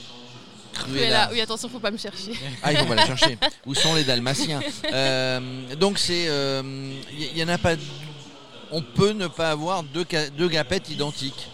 Cruella. 0.74 1.30
Oui, 1.32 1.40
attention, 1.40 1.70
faut 1.70 1.80
pas 1.80 1.92
me 1.92 1.98
chercher. 1.98 2.34
Ah, 2.62 2.74
il 2.74 2.80
faut 2.80 2.86
pas 2.86 2.96
la 2.96 3.06
chercher. 3.06 3.38
Où 3.66 3.76
sont 3.76 3.94
les 3.96 4.04
Dalmatiens 4.04 4.60
Donc 5.80 6.00
c'est, 6.00 6.26
il 6.26 7.38
y, 7.38 7.44
en 7.44 7.48
a 7.48 7.58
pas. 7.58 7.76
On 8.72 8.82
peut 8.82 9.12
ne 9.12 9.28
pas 9.28 9.52
avoir 9.52 9.84
deux, 9.84 10.06
deux 10.36 10.50
gapettes 10.50 10.90
identiques. 10.90 11.48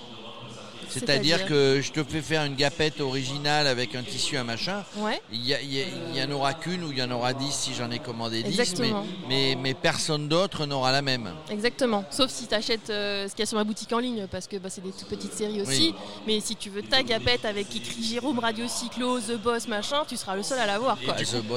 C'est-à-dire 0.90 1.46
que 1.46 1.82
je 1.82 1.92
te 1.92 2.04
fais 2.04 2.22
faire 2.22 2.44
une 2.44 2.56
gapette 2.56 3.00
originale 3.02 3.68
avec 3.68 3.96
un 3.96 4.04
tissu, 4.04 4.38
un 4.38 4.44
machin. 4.44 4.84
Ouais. 4.98 5.22
Il 5.32 5.46
y, 5.46 5.54
a- 5.54 5.62
il 5.62 5.74
y 5.74 5.82
a- 5.82 5.86
il 6.14 6.18
y 6.18 6.24
en 6.24 6.32
aura 6.32 6.54
qu'une 6.54 6.84
ou 6.84 6.92
il 6.92 6.98
y 6.98 7.04
en 7.04 7.12
aura 7.12 7.34
dix 7.34 7.52
si 7.54 7.74
j'en 7.74 7.90
ai 7.92 8.00
commandé 8.00 8.44
dix, 8.44 8.58
mais, 8.58 8.64
Exactement. 8.64 9.06
mais, 9.28 9.58
mais 9.62 9.74
personne 9.74 10.28
d'autre 10.28 10.66
n'aura 10.66 10.92
la 10.92 11.02
même. 11.02 11.32
Exactement. 11.52 12.04
Sauf 12.10 12.30
si 12.32 12.48
tu 12.48 12.54
achètes 12.56 12.88
ce 12.88 13.28
qu'il 13.30 13.40
y 13.40 13.44
a 13.44 13.46
sur 13.46 13.58
ma 13.58 13.64
boutique 13.64 13.92
en 13.94 14.00
ligne, 14.00 14.28
parce 14.32 14.48
que 14.48 14.58
bah, 14.58 14.70
c'est 14.70 14.82
des 14.82 14.92
toutes 14.92 15.08
petites 15.10 15.34
séries 15.34 15.62
aussi. 15.62 15.94
Mais 16.28 16.40
si 16.40 16.56
tu 16.56 16.70
veux 16.70 16.82
ta 16.82 17.04
gapette 17.04 17.46
avec 17.46 17.76
écrit 17.76 18.04
Jérôme, 18.04 18.40
Radio 18.40 18.66
Cyclo, 18.68 19.20
The 19.20 19.38
Boss, 19.42 19.68
machin, 19.68 20.04
tu 20.08 20.18
seras 20.18 20.36
le 20.36 20.44
seul 20.44 20.60
à 20.60 20.66
l'avoir. 20.66 20.98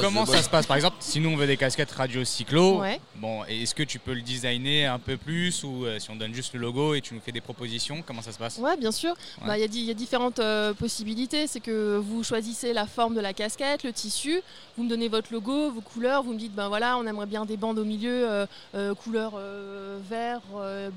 Comment 0.00 0.26
ça 0.26 0.42
se 0.42 0.48
passe 0.48 0.66
Par 0.66 0.76
exemple, 0.76 0.96
si 1.00 1.20
nous 1.20 1.30
on 1.30 1.36
veut 1.36 1.46
des 1.46 1.56
casquettes 1.56 1.90
radio 1.92 2.24
cyclo, 2.24 2.80
Ouais. 2.80 3.00
bon, 3.16 3.44
est-ce 3.44 3.74
que 3.74 3.82
tu 3.82 3.98
peux 3.98 4.12
le 4.14 4.22
designer 4.22 4.86
un 4.88 4.98
peu 4.98 5.16
plus 5.16 5.62
ou 5.64 5.84
euh, 5.86 5.98
si 5.98 6.10
on 6.10 6.16
donne 6.16 6.34
juste 6.34 6.54
le 6.54 6.60
logo 6.60 6.94
et 6.94 7.00
tu 7.00 7.14
nous 7.14 7.20
fais 7.20 7.32
des 7.32 7.40
propositions, 7.40 8.02
comment 8.06 8.22
ça 8.22 8.32
se 8.32 8.38
passe? 8.38 8.58
Ouais, 8.58 8.76
bien 8.76 8.92
sûr. 8.92 9.14
Ouais. 9.40 9.46
Bah, 9.46 9.58
Il 9.58 9.60
y, 9.74 9.88
a 9.88 9.92
y 9.92 9.94
différentes 9.94 10.38
euh, 10.38 10.74
possibilités. 10.74 11.46
C'est 11.46 11.60
que 11.60 11.96
vous 11.96 12.22
choisissez 12.24 12.72
la 12.72 12.86
forme 12.86 13.14
de 13.14 13.20
la 13.20 13.32
casquette, 13.32 13.82
le 13.84 13.92
tissu, 13.92 14.40
vous 14.76 14.84
me 14.84 14.88
donnez 14.88 15.08
votre 15.08 15.32
logo, 15.32 15.70
vos 15.70 15.80
couleurs, 15.80 16.22
vous 16.22 16.32
me 16.32 16.38
dites 16.38 16.54
ben 16.54 16.68
voilà, 16.68 16.96
on 16.98 17.06
aimerait 17.06 17.26
bien 17.26 17.44
des 17.44 17.56
bandes 17.56 17.78
au 17.78 17.84
milieu, 17.84 18.30
euh, 18.30 18.46
euh, 18.74 18.94
couleur 18.94 19.32
vert, 20.08 20.40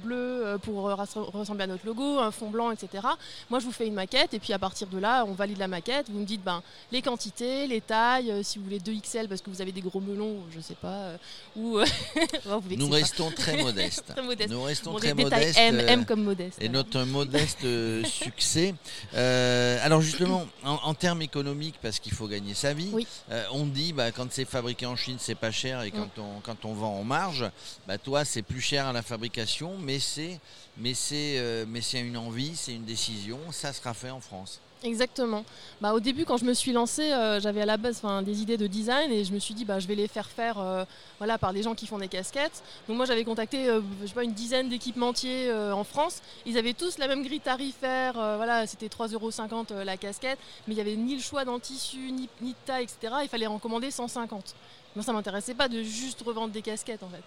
bleu, 0.03 0.57
pour 0.61 0.83
ressembler 0.83 1.63
à 1.63 1.67
notre 1.67 1.85
logo, 1.85 2.19
un 2.19 2.31
fond 2.31 2.49
blanc, 2.49 2.71
etc. 2.71 3.03
Moi, 3.49 3.59
je 3.59 3.65
vous 3.65 3.71
fais 3.71 3.87
une 3.87 3.93
maquette 3.93 4.33
et 4.33 4.39
puis 4.39 4.53
à 4.53 4.59
partir 4.59 4.87
de 4.87 4.97
là, 4.97 5.25
on 5.27 5.33
valide 5.33 5.57
la 5.57 5.67
maquette. 5.67 6.09
Vous 6.09 6.19
me 6.19 6.25
dites 6.25 6.43
ben 6.43 6.61
les 6.91 7.01
quantités, 7.01 7.67
les 7.67 7.81
tailles, 7.81 8.43
si 8.43 8.57
vous 8.57 8.65
voulez 8.65 8.79
2 8.79 8.93
XL 9.01 9.27
parce 9.27 9.41
que 9.41 9.49
vous 9.49 9.61
avez 9.61 9.71
des 9.71 9.81
gros 9.81 9.99
melons, 10.01 10.37
je 10.55 10.59
sais 10.61 10.75
pas, 10.75 11.11
ou 11.55 11.79
Nous 12.77 12.89
pas. 12.89 12.95
restons 12.95 13.31
très 13.31 13.61
modestes. 13.61 14.05
Très 14.15 14.21
modeste. 14.21 14.51
Nous 14.51 14.61
restons 14.63 14.91
Bon, 14.93 14.99
très 14.99 15.13
modestes. 15.13 15.57
M, 15.59 15.79
M 15.79 16.05
comme 16.05 16.23
modeste. 16.23 16.57
et 16.61 16.69
notre 16.69 17.01
modeste 17.03 17.59
succès. 18.15 18.73
Euh, 19.13 19.77
alors 19.83 20.01
justement, 20.01 20.47
en, 20.63 20.73
en 20.83 20.93
termes 20.93 21.21
économiques, 21.21 21.75
parce 21.81 21.99
qu'il 21.99 22.13
faut 22.13 22.27
gagner 22.27 22.53
sa 22.53 22.73
vie, 22.73 22.89
Oui. 22.93 23.05
euh, 23.31 23.43
on 23.51 23.65
dit 23.65 23.93
bah, 23.93 24.11
quand 24.11 24.31
c'est 24.31 24.45
fabriqué 24.45 24.85
en 24.85 24.95
Chine, 24.95 25.17
c'est 25.19 25.35
pas 25.35 25.51
cher, 25.51 25.81
et 25.83 25.91
quand, 25.91 26.17
on, 26.17 26.39
quand 26.41 26.65
on 26.65 26.73
vend 26.73 26.99
en 26.99 27.03
marge, 27.03 27.45
bah, 27.87 27.97
toi, 27.97 28.25
c'est 28.25 28.41
plus 28.41 28.61
cher 28.61 28.87
à 28.87 28.93
la 28.93 29.01
fabrication, 29.01 29.77
mais 29.79 29.99
c'est 29.99 30.39
mais 30.77 30.93
c'est 30.93 31.37
euh, 31.37 31.65
mais 31.67 31.81
c'est 31.81 31.99
une 31.99 32.17
envie, 32.17 32.55
c'est 32.55 32.73
une 32.73 32.85
décision, 32.85 33.39
ça 33.51 33.71
sera 33.73 33.93
fait 33.93 34.09
en 34.09 34.19
France. 34.21 34.59
Exactement. 34.83 35.43
Bah, 35.81 35.93
au 35.93 35.99
début, 35.99 36.25
quand 36.25 36.37
je 36.37 36.45
me 36.45 36.53
suis 36.53 36.71
lancée, 36.71 37.11
euh, 37.11 37.39
j'avais 37.39 37.61
à 37.61 37.65
la 37.65 37.77
base 37.77 38.01
des 38.23 38.41
idées 38.41 38.57
de 38.57 38.67
design 38.67 39.11
et 39.11 39.23
je 39.23 39.33
me 39.33 39.39
suis 39.39 39.53
dit, 39.53 39.65
bah, 39.65 39.79
je 39.79 39.87
vais 39.87 39.95
les 39.95 40.07
faire 40.07 40.27
faire 40.27 40.59
euh, 40.59 40.83
voilà, 41.17 41.37
par 41.37 41.53
des 41.53 41.63
gens 41.63 41.73
qui 41.73 41.87
font 41.87 41.97
des 41.97 42.07
casquettes. 42.07 42.61
Donc 42.87 42.97
moi, 42.97 43.05
j'avais 43.05 43.23
contacté 43.23 43.67
euh, 43.67 43.81
une 44.21 44.33
dizaine 44.33 44.69
d'équipementiers 44.69 45.51
en 45.51 45.83
France. 45.83 46.21
Ils 46.45 46.57
avaient 46.57 46.73
tous 46.73 46.97
la 46.97 47.07
même 47.07 47.23
grille 47.23 47.39
tarifaire. 47.39 48.13
voilà, 48.13 48.67
c'était 48.67 48.87
3,50€ 48.87 49.67
euh, 49.71 49.83
la 49.83 49.97
casquette, 49.97 50.39
mais 50.67 50.73
il 50.73 50.75
n'y 50.75 50.81
avait 50.81 50.95
ni 50.95 51.15
le 51.15 51.21
choix 51.21 51.45
dans 51.45 51.59
tissu, 51.59 52.11
ni, 52.11 52.29
ni 52.41 52.51
de 52.51 52.57
taille, 52.65 52.83
etc. 52.83 53.15
Il 53.23 53.29
fallait 53.29 53.47
en 53.47 53.59
commander 53.59 53.91
150. 53.91 54.55
Moi, 54.95 55.03
ça 55.03 55.11
m'intéressait 55.11 55.53
pas 55.53 55.67
de 55.67 55.83
juste 55.83 56.21
revendre 56.21 56.53
des 56.53 56.61
casquettes 56.61 57.03
en 57.03 57.09
fait. 57.09 57.23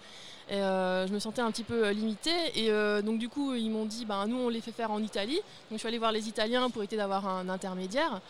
Et, 0.49 0.55
euh, 0.55 1.05
je 1.05 1.13
me 1.13 1.19
sentais 1.19 1.41
un 1.41 1.51
petit 1.51 1.63
peu 1.63 1.85
euh, 1.85 1.93
limitée. 1.93 2.31
Et 2.55 2.71
euh, 2.71 3.01
donc, 3.01 3.19
du 3.19 3.29
coup, 3.29 3.53
ils 3.53 3.69
m'ont 3.69 3.85
dit 3.85 4.05
bah, 4.05 4.25
nous, 4.27 4.37
on 4.37 4.49
les 4.49 4.61
fait 4.61 4.71
faire 4.71 4.91
en 4.91 5.01
Italie. 5.01 5.35
Donc, 5.35 5.73
je 5.73 5.77
suis 5.77 5.87
allée 5.87 5.99
voir 5.99 6.11
les 6.11 6.27
Italiens 6.27 6.69
pour 6.69 6.81
éviter 6.81 6.97
d'avoir 6.97 7.27
un 7.27 7.47
intermédiaire. 7.49 8.21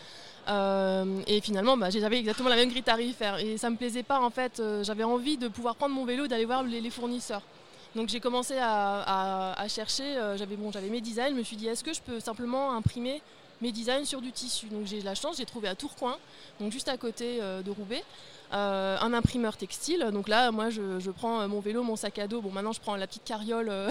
Et 1.26 1.40
finalement, 1.40 1.76
bah, 1.76 1.90
j'avais 1.90 2.18
exactement 2.18 2.48
la 2.48 2.56
même 2.56 2.70
grille 2.70 2.82
tarifaire. 2.82 3.38
Et 3.38 3.56
ça 3.56 3.70
me 3.70 3.76
plaisait 3.76 4.02
pas 4.02 4.20
en 4.20 4.30
fait. 4.30 4.60
J'avais 4.82 5.04
envie 5.04 5.36
de 5.36 5.48
pouvoir 5.48 5.76
prendre 5.76 5.94
mon 5.94 6.04
vélo 6.04 6.24
et 6.24 6.28
d'aller 6.28 6.44
voir 6.44 6.64
les, 6.64 6.90
fournisseurs. 6.90 7.42
Donc 7.94 8.08
j'ai 8.08 8.18
commencé 8.18 8.56
à, 8.58 9.52
à- 9.52 9.68
chercher, 9.68 10.14
j'avais 10.36 10.56
bon, 10.56 10.72
mes 10.90 11.00
designs, 11.00 11.30
je 11.30 11.34
me 11.34 11.44
suis 11.44 11.56
dit 11.56 11.68
est-ce 11.68 11.84
que 11.84 11.92
je 11.92 12.00
peux 12.00 12.18
simplement 12.18 12.72
imprimer 12.72 13.22
mes 13.60 13.70
designs 13.70 14.04
sur 14.04 14.20
du 14.20 14.32
tissu? 14.32 14.66
Donc 14.66 14.86
j'ai 14.86 15.00
la 15.02 15.14
chance, 15.14 15.36
j'ai 15.36 15.44
trouvé 15.44 15.68
à 15.68 15.76
Tourcoing, 15.76 16.16
donc 16.58 16.72
juste 16.72 16.88
à 16.88 16.96
côté 16.96 17.38
de 17.38 17.70
Roubaix, 17.70 18.02
euh, 18.52 18.96
un 19.00 19.12
imprimeur 19.12 19.56
textile. 19.56 20.08
Donc 20.12 20.28
là, 20.28 20.50
moi 20.50 20.70
je, 20.70 20.98
je 20.98 21.10
prends 21.10 21.40
euh, 21.40 21.48
mon 21.48 21.60
vélo, 21.60 21.82
mon 21.82 21.96
sac 21.96 22.18
à 22.18 22.26
dos. 22.26 22.40
Bon 22.40 22.50
maintenant 22.50 22.72
je 22.72 22.80
prends 22.80 22.96
la 22.96 23.06
petite 23.06 23.24
carriole 23.24 23.68
euh, 23.70 23.90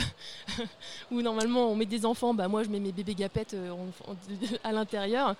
où 1.11 1.21
normalement 1.21 1.71
on 1.71 1.75
met 1.75 1.85
des 1.85 2.05
enfants, 2.05 2.33
bah, 2.33 2.47
moi 2.47 2.63
je 2.63 2.69
mets 2.69 2.79
mes 2.79 2.91
bébés 2.91 3.15
gapettes 3.15 3.53
euh, 3.53 3.73
à 4.63 4.71
l'intérieur. 4.71 5.35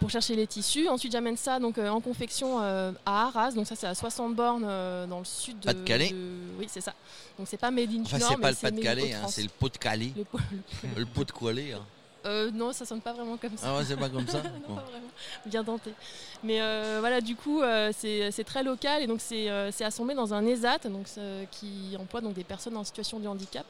pour 0.00 0.10
chercher 0.10 0.36
les 0.36 0.46
tissus. 0.46 0.86
Ensuite, 0.88 1.12
j'amène 1.12 1.36
ça 1.36 1.58
donc 1.58 1.78
en 1.78 2.00
confection 2.00 2.58
à 2.60 2.92
Arras. 3.06 3.52
Donc 3.52 3.66
ça, 3.66 3.74
c'est 3.76 3.86
à 3.86 3.94
60 3.94 4.34
bornes 4.34 4.66
dans 5.08 5.18
le 5.18 5.24
sud 5.24 5.58
de 5.60 5.66
Pas-de-Calais 5.66 6.10
de- 6.10 6.58
Oui, 6.58 6.66
c'est 6.68 6.82
ça. 6.82 6.92
Donc 7.38 7.46
c'est 7.48 7.56
pas 7.56 7.70
Made 7.70 7.90
in 7.90 8.02
Enfin, 8.02 8.18
Nord, 8.18 8.28
c'est 8.30 8.36
mais 8.36 8.42
pas 8.42 8.50
le 8.50 8.56
Pas-de-Calais, 8.56 9.12
hein, 9.14 9.26
c'est 9.28 9.42
le 9.42 9.48
pot 9.48 9.68
de 9.72 9.78
Calais. 9.78 10.12
Le 10.16 10.24
pot- 10.24 10.38
Le 10.96 11.06
pot 11.14 11.24
de 11.24 11.32
Calais. 11.32 11.72
hein. 11.72 11.80
Euh, 12.24 12.50
non, 12.52 12.72
ça 12.72 12.84
sonne 12.84 13.00
pas 13.00 13.12
vraiment 13.12 13.36
comme 13.36 13.56
ça. 13.56 13.66
Ah 13.68 13.76
ouais, 13.76 13.84
c'est 13.84 13.96
pas 13.96 14.08
comme 14.08 14.26
ça 14.26 14.38
Non, 14.42 14.50
Bon. 14.68 14.74
pas 14.76 14.82
vraiment. 14.82 15.08
Bien 15.46 15.64
tenté. 15.64 15.92
Mais 16.42 16.60
euh, 16.60 16.98
voilà, 17.00 17.20
du 17.20 17.34
coup, 17.36 17.62
euh, 17.62 17.92
c'est 17.96 18.44
très 18.44 18.62
local 18.62 19.02
et 19.02 19.06
donc 19.06 19.20
c'est 19.20 19.48
assemblé 19.84 20.14
dans 20.14 20.32
un 20.32 20.44
ESAT 20.46 20.88
donc, 20.88 21.06
qui 21.50 21.96
emploie 21.98 22.20
donc, 22.20 22.34
des 22.34 22.44
personnes 22.44 22.76
en 22.76 22.84
situation 22.84 23.18
de 23.18 23.26
handicap. 23.26 23.66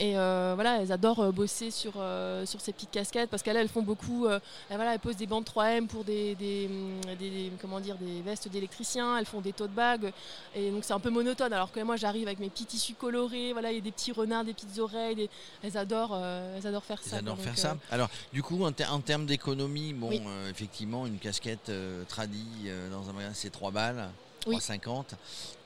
Et 0.00 0.16
euh, 0.16 0.52
voilà, 0.54 0.80
elles 0.80 0.92
adorent 0.92 1.18
euh, 1.20 1.32
bosser 1.32 1.72
sur, 1.72 1.94
euh, 1.96 2.46
sur 2.46 2.60
ces 2.60 2.72
petites 2.72 2.92
casquettes 2.92 3.30
parce 3.30 3.42
qu'elles 3.42 3.56
elles 3.56 3.68
font 3.68 3.82
beaucoup. 3.82 4.28
elles, 4.28 4.40
voilà, 4.70 4.94
elles 4.94 5.00
posent 5.00 5.16
des 5.16 5.26
bandes 5.26 5.44
3M 5.44 5.88
pour 5.88 6.04
des, 6.04 6.36
des, 6.36 6.70
des- 7.18 7.50
comment 7.60 7.80
dire, 7.80 7.96
des 7.96 8.22
vestes 8.22 8.48
d'électriciens, 8.48 9.18
elles 9.18 9.26
font 9.26 9.40
des 9.40 9.52
tote 9.52 9.72
bags. 9.72 10.12
Et 10.54 10.70
donc 10.70 10.84
c'est 10.84 10.92
un 10.92 11.00
peu 11.00 11.10
monotone. 11.10 11.52
Alors 11.52 11.72
que 11.72 11.80
moi 11.80 11.96
j'arrive 11.96 12.28
avec 12.28 12.38
mes 12.38 12.48
petits 12.48 12.66
tissus 12.66 12.94
colorés, 12.94 13.52
voilà, 13.52 13.72
il 13.72 13.74
y 13.74 13.78
a 13.78 13.82
des 13.82 13.90
petits 13.90 14.12
renards, 14.12 14.44
des 14.44 14.54
petites 14.54 14.78
oreilles. 14.78 15.16
des- 15.16 15.30
Elles, 15.64 15.76
adorent, 15.76 16.16
elles 16.56 16.66
adorent 16.66 16.84
faire 16.84 17.02
ça. 17.02 17.16
adorent 17.16 17.34
quoi. 17.34 17.44
faire 17.44 17.58
ça. 17.58 17.76
Alors, 17.90 18.08
du 18.32 18.42
coup, 18.42 18.64
en, 18.64 18.70
ter- 18.70 18.92
en 18.92 19.00
termes 19.00 19.26
d'économie, 19.26 19.92
bon, 19.94 20.10
Oui. 20.10 20.20
effectivement, 20.48 21.06
une 21.06 21.18
casquette 21.18 21.72
tradie 22.08 22.68
dans 22.92 23.08
un 23.10 23.12
magasin, 23.12 23.34
c'est 23.34 23.50
3 23.50 23.72
balles. 23.72 24.08
Oui. 24.46 24.54
3,50. 24.56 25.14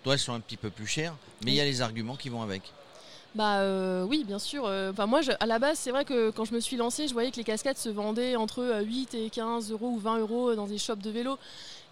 Toi, 0.03 0.15
elles 0.15 0.19
sont 0.19 0.33
un 0.33 0.41
petit 0.41 0.57
peu 0.57 0.71
plus 0.71 0.87
chères, 0.87 1.15
mais 1.45 1.51
il 1.53 1.55
y 1.55 1.61
a 1.61 1.65
les 1.65 1.83
arguments 1.83 2.17
qui 2.17 2.31
vont 2.31 2.41
avec. 2.43 2.63
Bah 3.35 3.61
euh, 3.61 4.05
oui, 4.05 4.25
bien 4.25 4.39
sûr. 4.39 4.67
Euh, 4.67 4.91
Enfin 4.91 5.07
moi, 5.07 5.21
à 5.41 5.47
la 5.47 5.59
base, 5.59 5.79
c'est 5.79 5.91
vrai 5.91 6.05
que 6.05 6.31
quand 6.31 6.45
je 6.45 6.55
me 6.55 6.61
suis 6.61 6.77
lancée, 6.77 7.09
je 7.09 7.15
voyais 7.15 7.31
que 7.31 7.37
les 7.37 7.45
casquettes 7.45 7.79
se 7.79 7.89
vendaient 7.89 8.37
entre 8.37 8.61
euh, 8.61 8.83
8 8.83 9.15
et 9.15 9.31
15 9.31 9.71
euros 9.73 9.89
ou 9.89 9.99
20 9.99 10.19
euros 10.19 10.55
dans 10.55 10.67
des 10.67 10.79
shops 10.79 10.97
de 11.03 11.11
vélo. 11.11 11.39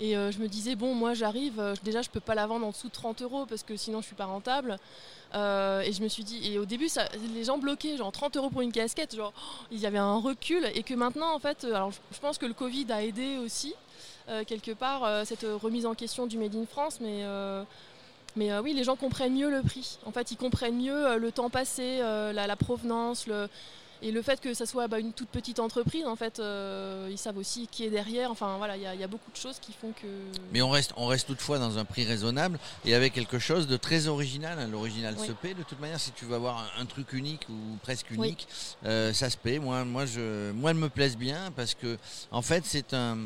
Et 0.00 0.16
euh, 0.16 0.30
je 0.32 0.38
me 0.38 0.48
disais, 0.48 0.76
bon, 0.76 0.94
moi 0.94 1.12
j'arrive, 1.12 1.60
euh, 1.60 1.74
déjà 1.82 2.00
je 2.00 2.08
peux 2.08 2.20
pas 2.20 2.34
la 2.34 2.46
vendre 2.46 2.66
en 2.66 2.70
dessous 2.70 2.88
de 2.88 2.92
30 2.92 3.20
euros 3.20 3.44
parce 3.46 3.62
que 3.62 3.76
sinon 3.76 4.00
je 4.00 4.06
suis 4.06 4.16
pas 4.16 4.24
rentable. 4.24 4.78
Euh, 5.34 5.82
et 5.82 5.92
je 5.92 6.02
me 6.02 6.08
suis 6.08 6.24
dit, 6.24 6.52
et 6.52 6.58
au 6.58 6.64
début, 6.64 6.88
ça, 6.88 7.04
les 7.34 7.44
gens 7.44 7.58
bloquaient, 7.58 7.96
genre 7.96 8.10
30 8.10 8.36
euros 8.36 8.50
pour 8.50 8.62
une 8.62 8.72
casquette, 8.72 9.14
genre 9.14 9.32
oh, 9.36 9.64
il 9.70 9.78
y 9.78 9.86
avait 9.86 9.98
un 9.98 10.16
recul. 10.16 10.66
Et 10.74 10.82
que 10.82 10.94
maintenant, 10.94 11.34
en 11.34 11.38
fait, 11.38 11.64
euh, 11.64 11.74
alors 11.74 11.92
je, 11.92 12.18
pense 12.18 12.38
que 12.38 12.46
le 12.46 12.54
Covid 12.54 12.86
a 12.90 13.04
aidé 13.04 13.36
aussi, 13.38 13.74
euh, 14.28 14.42
quelque 14.44 14.72
part, 14.72 15.04
euh, 15.04 15.24
cette 15.24 15.46
remise 15.62 15.86
en 15.86 15.94
question 15.94 16.26
du 16.26 16.38
Made 16.38 16.56
in 16.56 16.66
France, 16.66 16.98
mais. 17.00 17.24
Mais 18.36 18.52
euh, 18.52 18.62
oui, 18.62 18.72
les 18.74 18.84
gens 18.84 18.96
comprennent 18.96 19.34
mieux 19.34 19.50
le 19.50 19.62
prix. 19.62 19.98
En 20.06 20.12
fait, 20.12 20.30
ils 20.30 20.36
comprennent 20.36 20.76
mieux 20.80 21.06
euh, 21.06 21.16
le 21.16 21.32
temps 21.32 21.50
passé, 21.50 21.98
euh, 22.00 22.32
la, 22.32 22.46
la 22.46 22.56
provenance, 22.56 23.26
le, 23.26 23.48
et 24.02 24.12
le 24.12 24.22
fait 24.22 24.40
que 24.40 24.54
ça 24.54 24.64
soit 24.64 24.88
bah, 24.88 24.98
une 24.98 25.12
toute 25.12 25.28
petite 25.28 25.58
entreprise. 25.60 26.06
En 26.06 26.16
fait, 26.16 26.38
euh, 26.40 27.08
ils 27.10 27.18
savent 27.18 27.36
aussi 27.36 27.66
qui 27.70 27.84
est 27.84 27.90
derrière. 27.90 28.30
Enfin, 28.30 28.56
voilà, 28.56 28.76
il 28.76 28.82
y, 28.82 28.86
a- 28.86 28.94
il 28.94 29.00
y 29.00 29.04
a 29.04 29.08
beaucoup 29.08 29.30
de 29.30 29.36
choses 29.36 29.58
qui 29.60 29.72
font 29.72 29.92
que. 29.92 30.06
Mais 30.52 30.62
on 30.62 30.70
reste, 30.70 30.92
on 30.96 31.06
reste 31.06 31.26
toutefois 31.26 31.58
dans 31.58 31.76
un 31.76 31.84
prix 31.84 32.04
raisonnable 32.06 32.58
et 32.86 32.94
avec 32.94 33.12
quelque 33.12 33.38
chose 33.38 33.66
de 33.66 33.76
très 33.76 34.06
original. 34.06 34.58
hein. 34.58 34.68
L'original 34.68 35.16
Oui. 35.18 35.26
se 35.26 35.32
paie. 35.32 35.52
De 35.52 35.62
toute 35.64 35.80
manière, 35.80 36.00
si 36.00 36.12
tu 36.12 36.24
veux 36.24 36.34
avoir 36.36 36.58
un, 36.78 36.82
un 36.82 36.86
truc 36.86 37.12
unique 37.12 37.46
ou 37.50 37.76
presque 37.82 38.10
unique, 38.10 38.46
ça 38.82 39.28
se 39.28 39.36
paie. 39.36 39.58
Moi, 39.58 39.84
moi, 39.84 40.06
je, 40.06 40.50
moi, 40.52 40.70
elle 40.70 40.78
me 40.78 40.88
plaise 40.88 41.16
bien 41.18 41.50
parce 41.54 41.74
que, 41.74 41.98
en 42.30 42.40
fait, 42.42 42.64
c'est 42.64 42.94
un. 42.94 43.18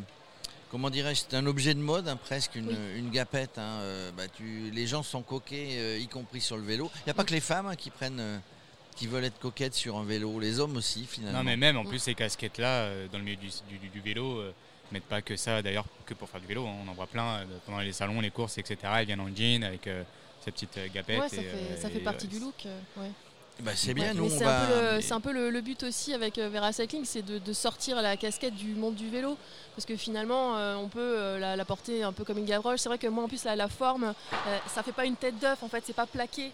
Comment 0.75 0.91
dirais-je 0.91 1.21
C'est 1.21 1.35
un 1.37 1.47
objet 1.47 1.73
de 1.73 1.79
mode, 1.79 2.09
hein, 2.09 2.17
presque 2.17 2.57
une, 2.57 2.67
Oui. 2.67 2.77
une 2.97 3.09
gapette. 3.11 3.59
hein. 3.59 3.79
Euh, 3.83 4.11
bah, 4.11 4.25
tu, 4.27 4.73
les 4.73 4.89
gens 4.89 5.05
sont 5.05 5.23
coquets, 5.23 5.69
euh, 5.77 5.99
y 6.01 6.09
compris 6.09 6.41
sur 6.41 6.57
le 6.57 6.65
vélo. 6.65 6.91
Il 6.97 7.03
n'y 7.07 7.11
a 7.13 7.15
pas 7.15 7.23
Oui. 7.23 7.29
que 7.29 7.35
les 7.35 7.41
femmes 7.41 7.67
hein, 7.69 7.77
qui 7.77 7.91
prennent, 7.91 8.19
euh, 8.19 8.39
qui 8.97 9.07
veulent 9.07 9.23
être 9.25 9.39
coquettes 9.39 9.75
sur 9.77 9.97
un 9.97 10.03
vélo. 10.05 10.41
Les 10.41 10.59
hommes 10.59 10.77
aussi, 10.77 11.07
finalement. 11.07 11.39
Non, 11.39 11.45
mais 11.45 11.57
même 11.57 11.77
en 11.77 11.85
plus, 11.85 12.01
ces 12.01 12.17
casquettes-là, 12.17 13.07
dans 13.13 13.19
le 13.19 13.25
milieu 13.25 13.37
du, 13.37 13.47
du- 13.69 13.79
du- 13.79 13.89
du 13.89 14.01
vélo, 14.01 14.41
euh, 14.41 14.53
mettent 14.91 15.05
pas 15.05 15.23
que 15.23 15.37
ça 15.37 15.63
d'ailleurs 15.63 15.87
que 16.07 16.15
pour 16.15 16.29
faire 16.29 16.41
du 16.41 16.49
vélo. 16.49 16.67
hein. 16.67 16.75
On 16.85 16.91
en 16.91 16.95
voit 16.95 17.07
plein 17.07 17.37
euh, 17.37 17.45
pendant 17.67 17.79
les 17.79 17.93
salons, 17.93 18.21
les 18.21 18.33
courses, 18.33 18.59
etc. 18.59 18.77
Ils 18.99 19.07
viennent 19.07 19.21
en 19.21 19.29
jean 19.33 19.63
avec 19.63 19.87
euh, 19.87 20.03
ces 20.45 20.51
petites 20.51 20.77
euh, 20.79 20.89
gapettes. 20.93 21.21
Ouais, 21.21 21.29
ça 21.29 21.37
et, 21.37 21.45
fait, 21.45 21.57
euh, 21.57 21.81
ça 21.81 21.89
fait 21.89 21.99
et, 21.99 22.01
partie 22.01 22.27
euh, 22.27 22.31
du 22.31 22.41
look. 22.41 22.67
euh, 22.67 22.81
ouais. 22.97 23.11
Bah, 23.63 23.73
c'est 23.77 23.95
bien. 23.95 24.09
Ouais, 24.09 24.15
nous, 24.15 24.25
mais 24.27 24.33
on 24.35 24.39
c'est 24.39 24.45
va. 24.45 24.63
un 24.63 24.67
peu, 24.67 24.75
le, 24.75 24.93
mais- 24.97 25.01
c'est 25.03 25.13
un 25.15 25.21
peu 25.21 25.33
le, 25.33 25.51
le 25.51 25.61
but 25.61 25.83
aussi 25.85 26.13
avec 26.13 26.39
euh, 26.39 26.49
Vera 26.49 26.73
Cycling, 26.73 27.05
c'est 27.05 27.23
de, 27.23 27.39
de 27.39 27.53
sortir 27.53 28.03
la 28.03 28.17
casquette 28.17 28.55
du 28.57 28.75
monde 28.75 28.95
du 28.97 29.09
vélo. 29.09 29.37
Parce 29.77 29.87
que 29.87 29.97
finalement, 29.97 30.57
euh, 30.57 30.77
on 30.77 30.89
peut 30.89 31.01
euh, 31.01 31.39
la, 31.39 31.57
la 31.57 31.65
porter 31.65 32.03
un 32.03 32.13
peu 32.13 32.25
comme 32.25 32.39
une 32.39 32.45
gavroche. 32.45 32.81
C'est 32.81 32.89
vrai 32.89 32.99
que 32.99 33.07
moi, 33.07 33.25
en 33.25 33.29
plus, 33.29 33.45
la, 33.45 33.55
la 33.57 33.69
forme, 33.69 34.13
ça 34.75 34.83
fait 34.83 34.93
pas 34.93 35.05
une 35.05 35.17
tête 35.17 35.39
d'œuf, 35.39 35.63
en 35.63 35.69
fait, 35.69 35.83
c'est 35.87 35.93
pas 35.97 36.07
plaqué. 36.07 36.51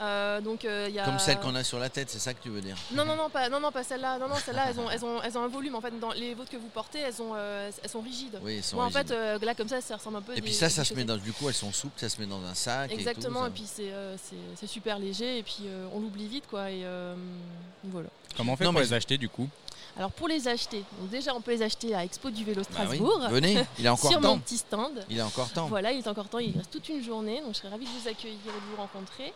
Euh, 0.00 0.40
donc, 0.40 0.64
euh, 0.64 0.86
il 0.88 0.94
y 0.94 0.98
a... 0.98 1.04
Comme 1.04 1.18
celle 1.20 1.38
qu'on 1.38 1.54
a 1.54 1.62
sur 1.62 1.78
la 1.78 1.88
tête, 1.88 2.10
c'est 2.10 2.18
ça 2.18 2.34
que 2.34 2.42
tu 2.42 2.48
veux 2.48 2.60
dire 2.60 2.76
Non, 2.92 3.04
non, 3.04 3.14
non, 3.14 3.30
pas, 3.32 3.48
non, 3.48 3.60
non, 3.60 3.70
pas 3.70 3.84
celle-là. 3.84 4.18
Non, 4.18 4.28
non, 4.28 4.34
celle-là, 4.44 4.66
elles 4.70 4.80
ont, 4.80 4.90
elles, 4.90 5.04
ont, 5.04 5.22
elles 5.22 5.38
ont 5.38 5.42
un 5.44 5.48
volume. 5.48 5.74
En 5.76 5.80
fait, 5.80 5.96
dans 6.00 6.10
les 6.12 6.34
vôtres 6.34 6.50
que 6.50 6.56
vous 6.56 6.68
portez, 6.68 6.98
elles, 6.98 7.22
ont, 7.22 7.32
euh, 7.36 7.70
elles 7.82 7.90
sont 7.90 8.00
rigides. 8.00 8.38
Oui, 8.42 8.56
ils 8.56 8.62
sont 8.64 8.76
Moi, 8.76 8.86
en 8.86 8.88
rigides. 8.88 9.08
fait, 9.08 9.14
euh, 9.14 9.38
là, 9.40 9.54
comme 9.54 9.68
ça, 9.68 9.80
ça 9.80 9.96
ressemble 9.96 10.16
un 10.16 10.22
peu 10.22 10.32
à 10.32 10.34
Et 10.34 10.40
des- 10.40 10.42
puis 10.42 10.52
ça, 10.54 10.68
ça 10.68 10.84
se 10.84 10.94
met 10.94 11.04
dans. 11.04 11.16
Du 11.16 11.32
coup, 11.32 11.48
elles 11.48 11.54
sont 11.54 11.72
souples, 11.72 11.98
ça 12.00 12.08
se 12.08 12.20
met 12.20 12.26
dans 12.26 12.42
un 12.44 12.54
sac. 12.54 12.90
Exactement, 12.92 13.44
et, 13.44 13.48
et, 13.48 13.50
tout, 13.52 13.56
ça. 13.56 13.62
puis 13.62 13.64
c'est 13.74 13.92
euh, 13.92 14.16
super 14.66 14.98
léger, 14.98 15.38
et 15.38 15.42
puis 15.44 15.58
euh, 15.66 15.86
on 15.94 16.00
l'oublie 16.00 16.26
vite, 16.26 16.44
quoi. 16.50 16.70
Et 16.70 16.80
euh, 16.84 17.14
voilà. 17.84 18.08
Comment 18.36 18.54
on 18.54 18.56
fait 18.56 18.64
Non, 18.64 18.72
pour 18.72 18.80
mais- 18.80 18.86
les 18.86 18.92
acheter 18.94 19.16
du 19.18 19.28
coup? 19.28 19.48
Alors 19.96 20.10
pour 20.10 20.26
les 20.26 20.48
acheter, 20.48 20.82
donc 20.98 21.08
déjà 21.10 21.32
on 21.36 21.40
peut 21.40 21.52
les 21.52 21.62
acheter 21.62 21.94
à 21.94 22.02
Expo 22.04 22.28
du 22.28 22.42
Vélo 22.42 22.62
Bah 22.62 22.68
oui, 22.80 22.84
Strasbourg, 22.96 23.20
Venez, 23.30 23.64
il 23.78 23.86
a 23.86 23.92
encore 23.92 24.10
sur 24.10 24.20
mon 24.20 24.34
temps. 24.34 24.38
petit 24.40 24.58
stand. 24.58 25.04
Il 25.08 25.20
a 25.20 25.26
encore 25.26 25.48
temps. 25.50 25.68
Voilà, 25.68 25.92
il 25.92 26.00
est 26.00 26.08
encore 26.08 26.28
temps, 26.28 26.40
il 26.40 26.52
reste 26.56 26.72
toute 26.72 26.88
une 26.88 27.00
journée, 27.04 27.40
donc 27.42 27.54
je 27.54 27.58
serais 27.58 27.68
ravie 27.68 27.84
de 27.84 27.90
vous 28.02 28.08
accueillir 28.08 28.34
et 28.44 28.60
de 28.60 28.70
vous 28.74 28.76
rencontrer. 28.76 29.32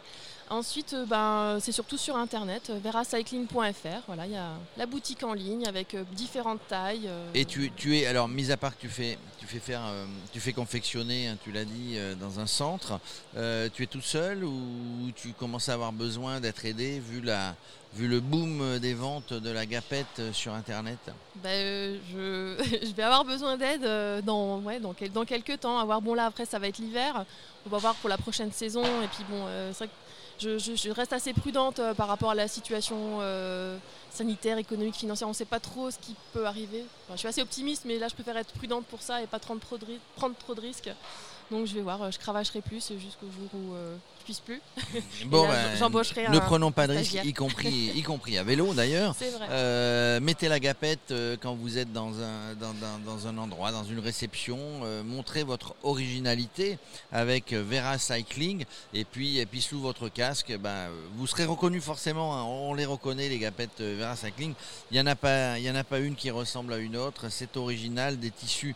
Ensuite, 0.50 0.94
euh, 0.94 1.04
ben, 1.04 1.58
c'est 1.60 1.72
surtout 1.72 1.98
sur 1.98 2.16
internet, 2.16 2.70
euh, 2.70 2.78
veracycling.fr. 2.82 4.02
Voilà, 4.06 4.26
il 4.26 4.32
y 4.32 4.36
a 4.36 4.52
la 4.76 4.86
boutique 4.86 5.22
en 5.22 5.34
ligne 5.34 5.66
avec 5.66 5.94
euh, 5.94 6.04
différentes 6.12 6.60
tailles. 6.68 7.08
Et 7.34 7.44
tu, 7.44 7.70
es, 7.96 8.06
alors, 8.06 8.28
mis 8.28 8.50
à 8.50 8.56
part 8.56 8.74
que 8.74 8.80
tu 8.80 8.88
fais, 8.88 9.18
tu 9.38 9.46
fais 9.46 9.58
faire, 9.58 9.82
tu 10.32 10.40
fais 10.40 10.52
confectionner, 10.52 11.28
hein, 11.28 11.36
tu 11.42 11.52
l'as 11.52 11.64
dit, 11.64 11.96
dans 12.20 12.40
un 12.40 12.46
centre, 12.46 13.00
tu 13.34 13.82
es 13.82 13.86
tout 13.86 14.00
seul 14.00 14.44
ou 14.44 15.10
tu 15.14 15.32
commences 15.32 15.68
à 15.68 15.74
avoir 15.74 15.92
besoin 15.92 16.40
d'être 16.40 16.64
aidé 16.64 17.00
vu, 17.00 17.20
la, 17.20 17.54
vu 17.94 18.08
le 18.08 18.20
boom 18.20 18.78
des 18.78 18.94
ventes 18.94 19.32
de 19.32 19.50
la 19.50 19.66
gapette 19.66 20.20
sur 20.32 20.52
Internet 20.54 20.98
Ben, 21.36 21.48
euh, 21.48 21.98
je, 22.82 22.92
vais 22.92 23.02
avoir 23.02 23.24
besoin 23.24 23.56
d'aide 23.56 23.84
euh, 23.84 24.20
dans, 24.22 24.58
ouais, 24.60 24.78
dans, 24.80 24.92
quel- 24.92 25.12
dans 25.12 25.24
quelques 25.24 25.60
temps. 25.60 25.78
À 25.78 25.84
voir, 25.84 26.02
bon 26.02 26.14
là 26.14 26.26
après 26.26 26.44
ça 26.44 26.58
va 26.58 26.68
être 26.68 26.78
l'hiver. 26.78 27.24
On 27.66 27.70
va 27.70 27.78
voir 27.78 27.94
pour 27.96 28.08
la 28.08 28.18
prochaine 28.18 28.52
saison. 28.52 28.84
Et 28.84 29.08
puis 29.08 29.24
bon, 29.28 29.44
euh, 29.46 29.70
c'est 29.72 29.84
vrai 29.84 29.92
que 30.40 30.58
je, 30.58 30.90
reste 30.90 31.12
assez 31.12 31.32
prudente 31.32 31.80
par 31.96 32.08
rapport 32.08 32.30
à 32.30 32.34
la 32.34 32.46
situation 32.46 33.20
sanitaire, 34.10 34.58
économique, 34.58 34.94
financière. 34.94 35.26
On 35.26 35.32
ne 35.32 35.36
sait 35.36 35.44
pas 35.44 35.60
trop 35.60 35.90
ce 35.90 35.98
qui 35.98 36.14
peut 36.32 36.46
arriver. 36.46 36.84
Je 37.10 37.16
suis 37.16 37.28
assez 37.28 37.42
optimiste, 37.42 37.84
mais 37.84 37.98
là 37.98 38.06
je 38.08 38.14
préfère 38.14 38.36
être 38.36 38.52
prudente 38.52 38.84
pour 38.86 39.02
ça 39.02 39.20
et 39.20 39.26
pas 39.26 39.40
prendre 39.40 39.60
trop 39.60 39.78
de, 39.78 39.86
prendre 40.14 40.36
trop 40.36 40.54
de 40.54 40.60
risques. 40.60 40.90
Donc 41.50 41.66
je 41.66 41.74
vais 41.74 41.80
voir, 41.80 42.02
euh, 42.02 42.10
je 42.10 42.18
cravacherai 42.18 42.60
plus 42.60 42.92
jusqu'au 42.98 43.26
jour 43.26 43.48
où 43.54 43.74
euh, 43.74 43.96
je 44.20 44.24
puisse 44.24 44.40
plus. 44.40 44.60
Bon, 45.26 45.48
ben, 45.48 45.76
j'embaucherai 45.78 46.28
ne 46.28 46.38
prenons 46.40 46.70
pas 46.72 46.86
de 46.86 46.92
stagiaire. 46.92 47.24
y 47.24 47.32
compris, 47.32 47.90
y 47.94 48.02
compris 48.02 48.36
à 48.36 48.42
vélo 48.44 48.74
d'ailleurs. 48.74 49.14
C'est 49.18 49.30
vrai. 49.30 49.46
Euh, 49.50 50.20
mettez 50.20 50.48
la 50.48 50.60
gapette 50.60 51.10
euh, 51.10 51.36
quand 51.40 51.54
vous 51.54 51.78
êtes 51.78 51.90
dans 51.92 52.10
un, 52.20 52.54
dans, 52.54 52.74
dans- 52.74 52.98
dans 53.04 53.26
un 53.26 53.38
endroit, 53.38 53.72
dans 53.72 53.84
une 53.84 53.98
réception. 53.98 54.58
montrez 55.04 55.42
votre 55.42 55.74
originalité 55.82 56.78
avec 57.12 57.52
Vera 57.54 57.96
Cycling. 57.98 58.64
Et 58.92 59.04
puis, 59.04 59.38
et 59.38 59.46
puis 59.46 59.62
sous 59.62 59.80
votre 59.80 60.08
casque, 60.08 60.54
ben, 60.58 60.88
vous 61.16 61.26
serez 61.26 61.44
reconnu 61.46 61.80
forcément. 61.80 62.36
hein. 62.36 62.44
on 62.44 62.74
les 62.74 62.84
reconnaît, 62.84 63.28
les 63.28 63.38
gapettes 63.38 63.80
Vera 63.80 64.16
Cycling. 64.16 64.52
Il 64.90 64.94
n'y 64.94 65.00
en, 65.00 65.06
a 65.06 65.14
pas- 65.16 65.58
il 65.58 65.64
y 65.64 65.70
en 65.70 65.74
a 65.76 65.84
pas 65.84 65.98
une 65.98 66.14
qui 66.14 66.30
ressemble 66.30 66.72
à 66.74 66.78
une 66.78 66.96
autre. 66.96 67.28
C'est 67.30 67.56
original, 67.56 68.18
des 68.18 68.30
tissus 68.30 68.74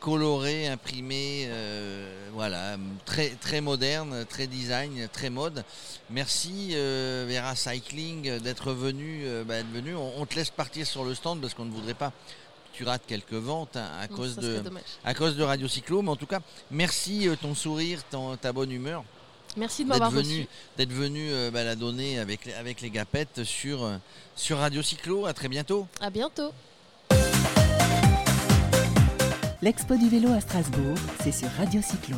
colorés, 0.00 0.66
imprimés, 0.68 1.44
euh, 1.48 2.28
voilà, 2.32 2.76
très, 3.04 3.30
très 3.30 3.60
moderne, 3.60 4.24
très 4.28 4.46
design, 4.46 5.08
très 5.12 5.30
mode. 5.30 5.64
Merci 6.10 6.70
euh, 6.72 7.26
Vera 7.28 7.54
Cycling 7.54 8.38
d'être 8.40 8.72
venu. 8.72 9.22
euh, 9.24 9.44
bah, 9.44 9.62
venu. 9.62 9.94
On, 9.94 10.20
on 10.22 10.26
te 10.26 10.34
laisse 10.34 10.50
partir 10.50 10.86
sur 10.86 11.04
le 11.04 11.14
stand 11.14 11.40
parce 11.40 11.54
qu'on 11.54 11.66
ne 11.66 11.70
voudrait 11.72 11.94
pas 11.94 12.10
que 12.10 12.76
tu 12.76 12.84
rates 12.84 13.02
quelques 13.06 13.32
ventes 13.34 13.76
hein, 13.76 13.88
à, 14.00 14.06
Donc, 14.08 14.16
cause 14.16 14.36
de, 14.36 14.62
à 15.04 15.14
cause 15.14 15.36
de 15.36 15.42
Radio 15.42 15.68
Cyclo. 15.68 16.02
Mais 16.02 16.10
en 16.10 16.16
tout 16.16 16.26
cas, 16.26 16.40
merci 16.70 17.28
euh, 17.28 17.36
ton 17.40 17.54
sourire, 17.54 18.00
ton- 18.10 18.36
ta 18.36 18.52
bonne 18.52 18.72
humeur 18.72 19.04
Merci 19.56 19.84
de 19.84 19.90
d'être 19.90 19.98
m'avoir 20.00 20.10
venu, 20.22 20.46
d'être 20.78 20.92
venu 20.92 21.28
euh, 21.32 21.50
bah, 21.50 21.64
la 21.64 21.74
donner 21.74 22.18
avec, 22.20 22.44
les- 22.46 22.54
avec 22.54 22.80
les 22.80 22.88
gapettes 22.90 23.42
sur, 23.44 23.90
sur 24.36 24.58
Radio 24.58 24.80
Cyclo. 24.82 25.26
À 25.26 25.34
très 25.34 25.48
bientôt. 25.48 25.86
À 26.00 26.08
bientôt. 26.10 26.52
L'Expo 29.62 29.94
du 29.94 30.08
vélo 30.08 30.32
à 30.32 30.40
Strasbourg, 30.40 30.96
c'est 31.22 31.32
sur 31.32 31.48
Radio 31.50 31.82
Cyclo. 31.82 32.16